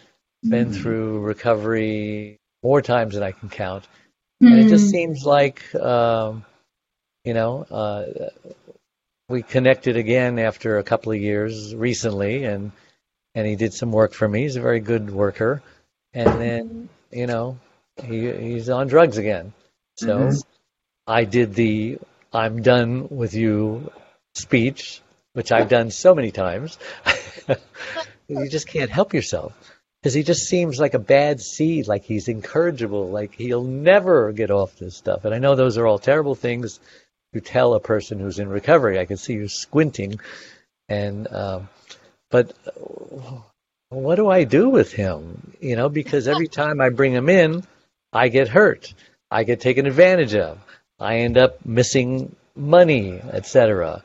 [0.44, 0.82] Been Mm-hmm.
[0.82, 3.88] through recovery more times than I can count,
[4.42, 4.92] and it just Mm.
[4.92, 6.44] seems like, um,
[7.24, 8.06] you know, uh,
[9.30, 12.72] we connected again after a couple of years recently, and
[13.36, 14.44] and he did some work for me.
[14.44, 15.62] He's a very good worker,
[16.14, 17.58] and then you know
[18.04, 19.54] he he's on drugs again.
[19.98, 20.44] So Mhm.
[21.08, 22.00] I did the
[22.34, 23.92] "I'm done with you"
[24.36, 25.02] speech,
[25.34, 26.78] which I've done so many times.
[28.28, 29.54] you just can't help yourself
[30.02, 34.52] because he just seems like a bad seed, like he's incorrigible, like he'll never get
[34.52, 35.26] off this stuff.
[35.26, 36.80] And I know those are all terrible things
[37.34, 39.00] to tell a person who's in recovery.
[39.00, 40.20] I can see you squinting,
[40.90, 41.70] and um,
[42.32, 42.54] but
[43.90, 45.54] what do I do with him?
[45.60, 47.64] You know, because every time I bring him in,
[48.14, 48.94] I get hurt,
[49.30, 50.58] I get taken advantage of,
[51.00, 54.04] I end up missing money, etc.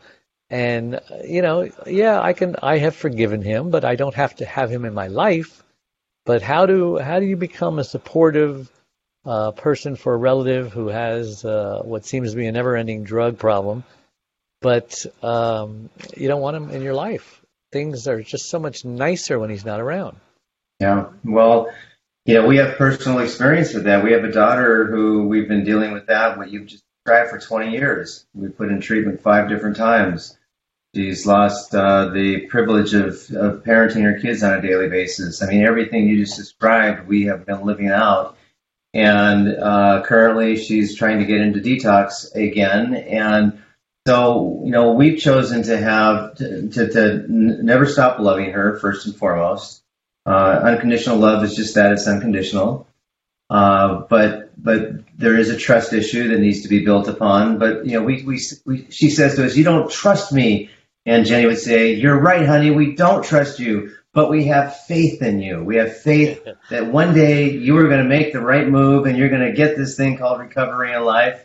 [0.50, 2.56] And you know, yeah, I can.
[2.62, 5.62] I have forgiven him, but I don't have to have him in my life.
[6.24, 8.70] But how do how do you become a supportive
[9.24, 13.38] uh, person for a relative who has uh, what seems to be a never-ending drug
[13.38, 13.82] problem,
[14.60, 17.42] but um, you don't want him in your life?
[17.72, 20.18] Things are just so much nicer when he's not around.
[20.80, 21.06] Yeah.
[21.24, 21.70] Well,
[22.24, 24.04] you know, we have personal experience with that.
[24.04, 27.38] We have a daughter who we've been dealing with that, what you've just described for
[27.38, 28.26] 20 years.
[28.34, 30.36] We put in treatment five different times.
[30.94, 35.42] She's lost uh, the privilege of, of parenting her kids on a daily basis.
[35.42, 38.36] I mean, everything you just described, we have been living out.
[38.94, 42.94] And uh, currently, she's trying to get into detox again.
[42.94, 43.62] And
[44.06, 48.78] so, you know, we've chosen to have to, to, to n- never stop loving her
[48.78, 49.82] first and foremost.
[50.24, 52.86] Uh, unconditional love is just that; it's unconditional.
[53.50, 57.58] Uh, but but there is a trust issue that needs to be built upon.
[57.58, 60.70] But you know, we, we, we she says to us, "You don't trust me,"
[61.04, 62.70] and Jenny would say, "You're right, honey.
[62.70, 65.62] We don't trust you, but we have faith in you.
[65.62, 69.16] We have faith that one day you are going to make the right move and
[69.16, 71.42] you're going to get this thing called recovery in life."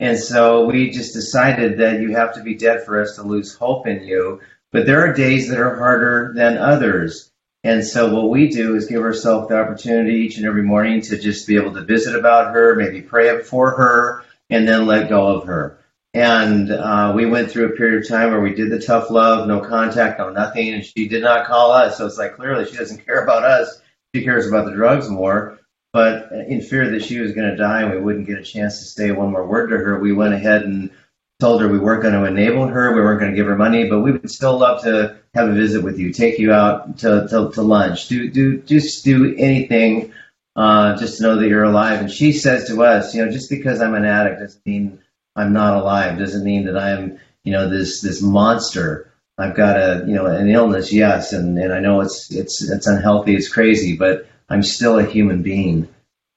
[0.00, 3.54] And so we just decided that you have to be dead for us to lose
[3.54, 4.40] hope in you.
[4.72, 7.30] But there are days that are harder than others.
[7.62, 11.18] And so what we do is give ourselves the opportunity each and every morning to
[11.18, 15.28] just be able to visit about her, maybe pray for her, and then let go
[15.28, 15.78] of her.
[16.12, 19.48] And uh, we went through a period of time where we did the tough love,
[19.48, 21.96] no contact, no nothing, and she did not call us.
[21.96, 23.80] So it's like clearly she doesn't care about us.
[24.14, 25.58] She cares about the drugs more.
[25.94, 28.80] But in fear that she was going to die and we wouldn't get a chance
[28.80, 30.90] to say one more word to her, we went ahead and
[31.38, 33.88] told her we weren't going to enable her, we weren't going to give her money,
[33.88, 37.28] but we would still love to have a visit with you, take you out to,
[37.28, 40.12] to, to lunch, do do just do anything
[40.56, 42.00] uh, just to know that you're alive.
[42.00, 44.98] And she says to us, you know, just because I'm an addict doesn't mean
[45.36, 46.18] I'm not alive.
[46.18, 49.12] Doesn't mean that I'm, you know, this this monster.
[49.38, 52.88] I've got a, you know, an illness, yes, and, and I know it's it's it's
[52.88, 55.88] unhealthy, it's crazy, but I'm still a human being.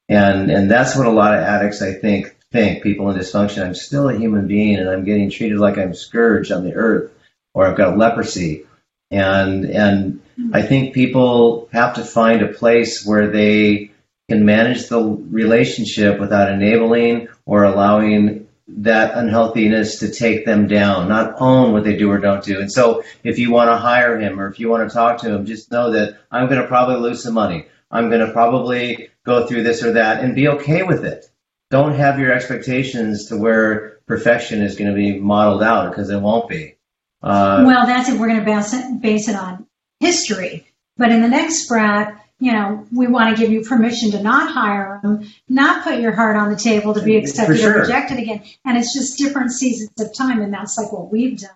[0.09, 3.75] And and that's what a lot of addicts I think think, people in dysfunction, I'm
[3.75, 7.11] still a human being and I'm getting treated like I'm scourged on the earth
[7.53, 8.65] or I've got leprosy.
[9.11, 10.21] And and
[10.53, 13.91] I think people have to find a place where they
[14.29, 21.35] can manage the relationship without enabling or allowing that unhealthiness to take them down, not
[21.39, 22.59] own what they do or don't do.
[22.59, 25.33] And so if you want to hire him or if you want to talk to
[25.33, 27.67] him, just know that I'm going to probably lose some money.
[27.91, 31.29] I'm going to probably go through this or that and be okay with it.
[31.69, 36.19] Don't have your expectations to where perfection is going to be modeled out because it
[36.19, 36.75] won't be.
[37.21, 38.19] Uh, well, that's it.
[38.19, 39.67] We're going to base it, base it on
[39.99, 40.65] history.
[40.97, 44.51] But in the next breath, you know, we want to give you permission to not
[44.51, 47.77] hire them, not put your heart on the table to be accepted sure.
[47.77, 48.43] or rejected again.
[48.63, 50.41] And it's just different seasons of time.
[50.41, 51.49] And that's like what we've done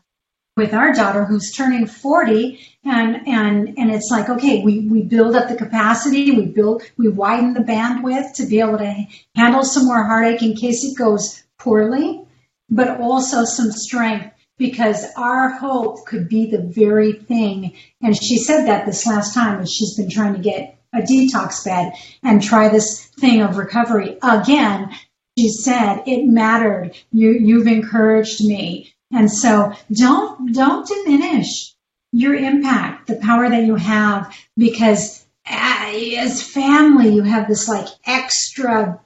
[0.61, 5.35] with our daughter who's turning 40 and and and it's like okay we we build
[5.35, 9.05] up the capacity we build we widen the bandwidth to be able to
[9.35, 12.21] handle some more heartache in case it goes poorly
[12.69, 17.73] but also some strength because our hope could be the very thing.
[18.03, 21.65] And she said that this last time as she's been trying to get a detox
[21.65, 24.19] bed and try this thing of recovery.
[24.21, 24.91] Again
[25.37, 26.95] she said it mattered.
[27.11, 31.73] You you've encouraged me and so don't, don't diminish
[32.11, 38.99] your impact, the power that you have, because as family, you have this like extra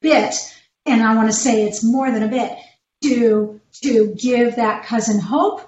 [0.00, 0.34] bit,
[0.84, 2.56] and I want to say it's more than a bit,
[3.02, 5.60] to, to give that cousin hope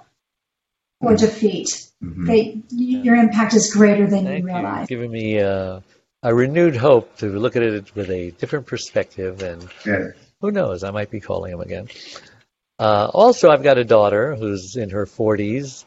[1.01, 1.67] or defeat.
[2.03, 2.25] Mhm.
[2.27, 4.53] They, your impact is greater than Thank you you.
[4.55, 4.87] realize.
[4.87, 5.81] Giving me uh,
[6.23, 10.13] a renewed hope to look at it with a different perspective, and good.
[10.41, 11.87] who knows, I might be calling him again.
[12.79, 15.83] Uh, also, I've got a daughter who's in her 40s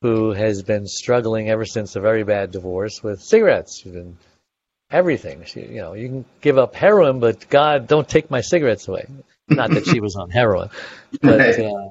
[0.00, 3.80] who has been struggling ever since a very bad divorce with cigarettes.
[3.80, 4.16] She's been
[4.90, 5.44] everything.
[5.44, 9.06] She, you know, you can give up heroin, but God, don't take my cigarettes away.
[9.48, 10.70] Not that she was on heroin,
[11.20, 11.90] but uh,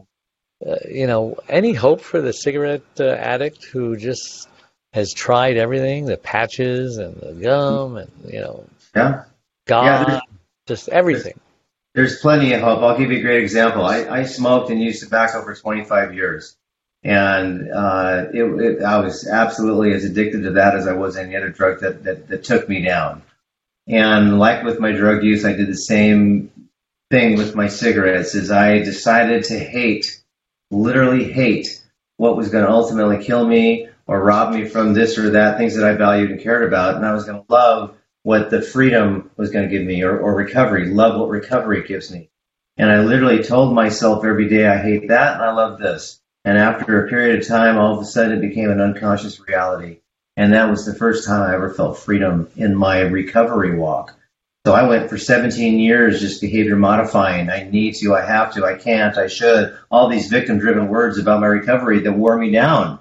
[0.66, 4.50] uh, you know, any hope for the cigarette uh, addict who just
[4.94, 8.66] has tried everything, the patches and the gum and you know,
[8.96, 9.24] Yeah.
[9.68, 10.20] God, Yeah,
[10.68, 11.40] just everything.
[11.94, 12.80] There's plenty of hope.
[12.80, 13.86] I'll give you a great example.
[13.86, 16.56] I, I smoked and used tobacco for 25 years.
[17.04, 21.36] And uh, it, it, I was absolutely as addicted to that as I was any
[21.36, 23.24] other drug that, that, that took me down.
[23.88, 26.52] And like with my drug use, I did the same
[27.10, 30.22] thing with my cigarettes is I decided to hate,
[30.70, 31.82] literally hate
[32.18, 35.76] what was going to ultimately kill me or rob me from this or that, things
[35.76, 36.96] that I valued and cared about.
[36.96, 40.18] And I was going to love what the freedom was going to give me or,
[40.20, 42.30] or recovery, love what recovery gives me.
[42.78, 46.20] And I literally told myself every day, I hate that and I love this.
[46.46, 50.00] And after a period of time, all of a sudden it became an unconscious reality.
[50.38, 54.16] And that was the first time I ever felt freedom in my recovery walk.
[54.66, 57.50] So I went for 17 years just behavior modifying.
[57.50, 59.76] I need to, I have to, I can't, I should.
[59.90, 63.00] All these victim driven words about my recovery that wore me down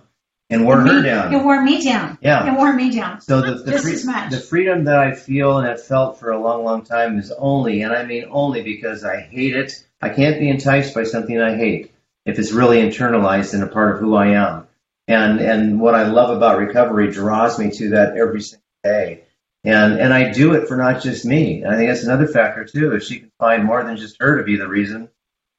[0.50, 1.32] and wore her Me- down.
[1.32, 2.18] It wore me down.
[2.20, 2.52] Yeah.
[2.52, 3.20] It wore me down.
[3.20, 3.94] So the the, free-
[4.30, 7.82] the freedom that I feel and have felt for a long, long time is only,
[7.82, 9.84] and I mean only, because I hate it.
[10.02, 11.92] I can't be enticed by something I hate.
[12.26, 14.66] if it's really internalized and a part of who I am.
[15.08, 19.24] And and what I love about recovery draws me to that every single day.
[19.64, 21.62] And and I do it for not just me.
[21.62, 22.94] And I think that's another factor too.
[22.94, 25.08] If she can find more than just her to be the reason,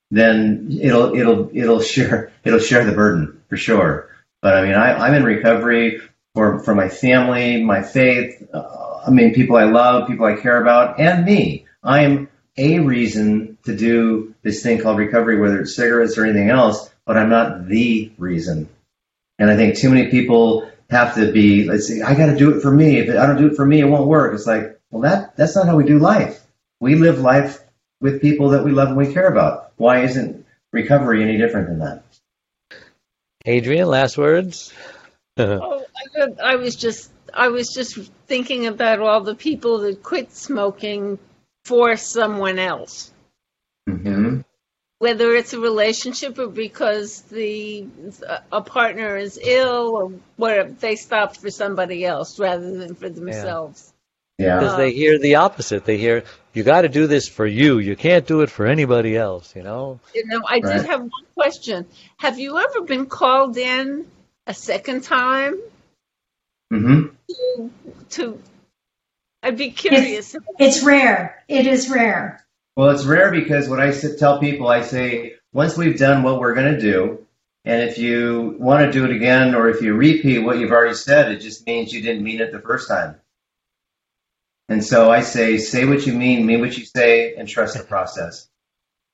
[0.09, 4.09] then it'll it'll it'll share it'll share the burden for sure.
[4.41, 6.01] But I mean, I, I'm in recovery
[6.33, 8.43] for for my family, my faith.
[8.53, 11.65] Uh, I mean, people I love, people I care about, and me.
[11.83, 16.49] I am a reason to do this thing called recovery, whether it's cigarettes or anything
[16.49, 18.69] else, but I'm not the reason.
[19.39, 22.55] And I think too many people have to be, let's say, I got to do
[22.55, 22.97] it for me.
[22.97, 24.33] If I don't do it for me, it won't work.
[24.33, 26.43] It's like, well, that that's not how we do life.
[26.79, 27.59] We live life
[28.01, 29.71] with people that we love and we care about.
[29.77, 32.03] Why isn't recovery any different than that?
[33.45, 34.73] Adrian, last words.
[35.59, 35.85] Oh,
[36.17, 41.17] I, I was just I was just thinking about all the people that quit smoking
[41.65, 43.11] for someone else,
[43.87, 44.41] hmm
[44.99, 47.87] whether it's a relationship or because the
[48.51, 50.69] a partner is ill or whatever.
[50.69, 53.85] They stopped for somebody else rather than for themselves.
[53.85, 53.90] Yeah.
[54.41, 55.85] Because they hear the opposite.
[55.85, 56.23] They hear,
[56.53, 57.79] you got to do this for you.
[57.79, 59.99] You can't do it for anybody else, you know?
[60.13, 60.63] You know, I Right.
[60.63, 61.85] did have one question.
[62.17, 64.05] Have you ever been called in
[64.47, 65.59] a second time
[66.71, 67.07] Mm-hmm.
[67.29, 67.71] to?
[68.11, 68.41] to
[69.43, 70.35] I'd be curious.
[70.59, 71.43] It's rare.
[71.47, 72.45] It is rare.
[72.77, 76.53] Well, it's rare because what I tell people, I say, once we've done what we're
[76.53, 77.25] going to do,
[77.65, 80.95] and if you want to do it again, or if you repeat what you've already
[80.95, 83.15] said, it just means you didn't mean it the first time.
[84.71, 87.83] And so I say, say what you mean, mean what you say, and trust the
[87.83, 88.47] process.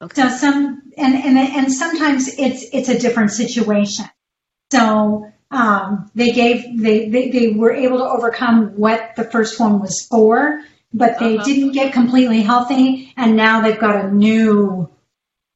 [0.03, 0.22] Okay.
[0.22, 4.05] So some and and and sometimes it's it's a different situation.
[4.72, 9.80] So um, they gave they, they they were able to overcome what the first one
[9.80, 10.62] was for,
[10.93, 11.43] but they Uh-huh.
[11.45, 14.88] didn't get completely healthy, and now they've got a new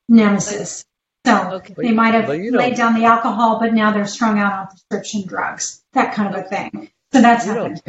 [0.10, 0.84] nemesis.
[1.26, 1.76] So Okay.
[1.78, 4.54] they might have But you don't- laid down the alcohol, but now they're strung out
[4.54, 6.89] on prescription drugs, that kind of a thing.
[7.14, 7.84] So that's You happened.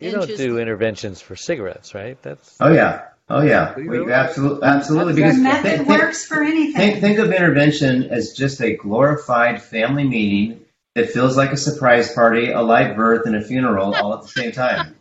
[0.00, 2.20] You don't do interventions for cigarettes, right?
[2.22, 5.14] That's Oh yeah, oh yeah, Do you we, absolutely, absolutely.
[5.14, 6.72] The Because method think, think, works for anything.
[6.74, 10.60] think, think of intervention as just a glorified family meeting
[10.94, 14.28] that feels like a surprise party, a live birth, and a funeral all at the
[14.28, 14.94] same time.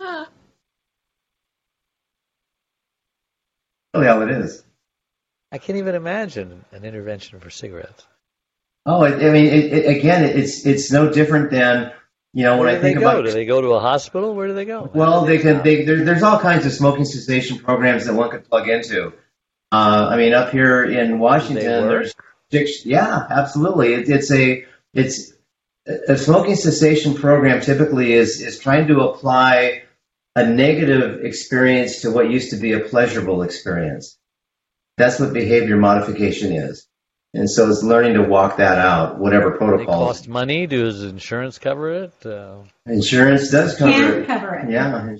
[3.94, 4.62] Really, all it is.
[5.52, 8.06] I can't even imagine an intervention for cigarettes.
[8.84, 11.92] Oh, I, I mean, it, it, again, it's it's no different than
[12.32, 13.08] you know when I think go?
[13.08, 13.24] about.
[13.24, 14.34] Do they go to a hospital?
[14.34, 14.90] Where do they go?
[14.94, 15.62] Well, they can.
[15.62, 19.12] They, there, there's all kinds of smoking cessation programs that one could plug into.
[19.72, 22.14] Uh, I mean, up here in Washington, there's.
[22.50, 23.94] Yeah, absolutely.
[23.94, 24.64] It, it's a
[24.94, 25.32] it's
[25.86, 27.60] a smoking cessation program.
[27.60, 29.82] Typically, is is trying to apply
[30.36, 34.18] a negative experience to what used to be a pleasurable experience.
[34.98, 36.86] That's what behavior modification is.
[37.36, 40.66] And so it's learning to walk that out, whatever They It cost money.
[40.66, 42.24] Does insurance cover it?
[42.26, 44.26] Uh, Insurance does cover Can it.
[44.26, 44.70] cover it.
[44.70, 45.16] Yeah.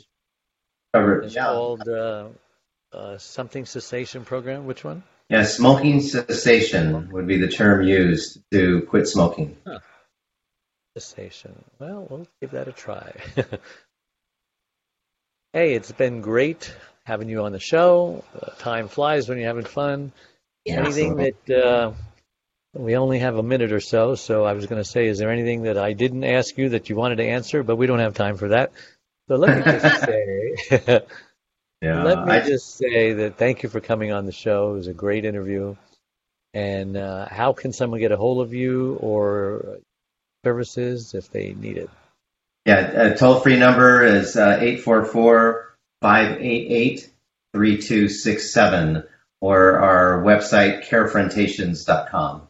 [0.94, 1.26] Cover it.
[1.26, 1.44] it's Yeah.
[1.44, 2.28] called uh,
[2.92, 4.64] uh, something cessation program.
[4.66, 5.02] Which one?
[5.28, 9.56] Yeah, smoking cessation would be the term used to quit smoking.
[10.96, 11.64] Cessation.
[11.78, 13.12] Well, we'll give that a try.
[15.52, 18.24] hey, it's been great having you on the show.
[18.40, 20.12] Uh, time flies when you're having fun.
[20.66, 20.80] Yeah.
[20.80, 21.92] Anything that uh,
[22.74, 25.30] we only have a minute or so, so I was going to say, is there
[25.30, 28.14] anything that I didn't ask you that you wanted to answer, but we don't have
[28.14, 28.72] time for that.
[29.28, 30.04] So let me just
[30.80, 31.00] say,
[31.82, 32.02] Yeah.
[32.02, 34.72] let me I, just say that thank you for coming on the show.
[34.72, 35.76] It was a great interview.
[36.54, 39.78] And uh, how can someone get a hold of you or
[40.44, 41.90] services if they need it?
[42.66, 47.10] yeah, a toll free number is uh, 844 588
[47.54, 49.04] 3267
[49.46, 52.48] or our website carefrontations.com.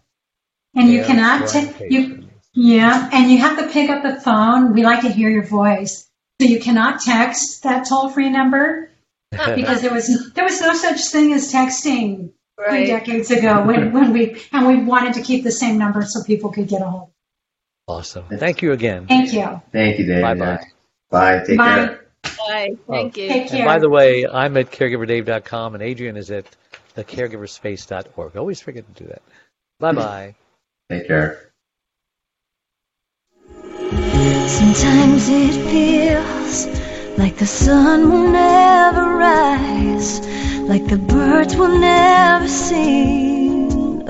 [0.74, 4.72] And you cannot ta- you yeah, and you have to pick up the phone.
[4.72, 6.08] We like to hear your voice.
[6.40, 8.90] So you cannot text that toll free number
[9.30, 12.30] because there was there was no such thing as texting
[12.68, 16.22] three decades ago when, when we and we wanted to keep the same number so
[16.24, 17.10] people could get a hold.
[17.88, 18.24] Awesome.
[18.38, 19.06] Thank you again.
[19.06, 19.60] Thank you.
[19.70, 20.22] Thank you, Dave.
[20.22, 20.64] Bye-bye.
[21.10, 21.44] Bye.
[21.46, 21.74] Take Bye.
[21.74, 22.06] care.
[22.22, 22.76] Bye.
[22.88, 23.28] Thank you.
[23.28, 23.64] Take And care.
[23.64, 26.46] by the way, I'm at caregiverdave.com and Adrian is at
[26.96, 28.36] thecaregiverspace.org.
[28.36, 29.22] Always forget to do that.
[29.78, 30.34] Bye bye.
[30.90, 31.52] Take care.
[34.46, 36.66] Sometimes it feels
[37.18, 40.20] like the sun will never rise,
[40.62, 44.06] like the birds will never sing.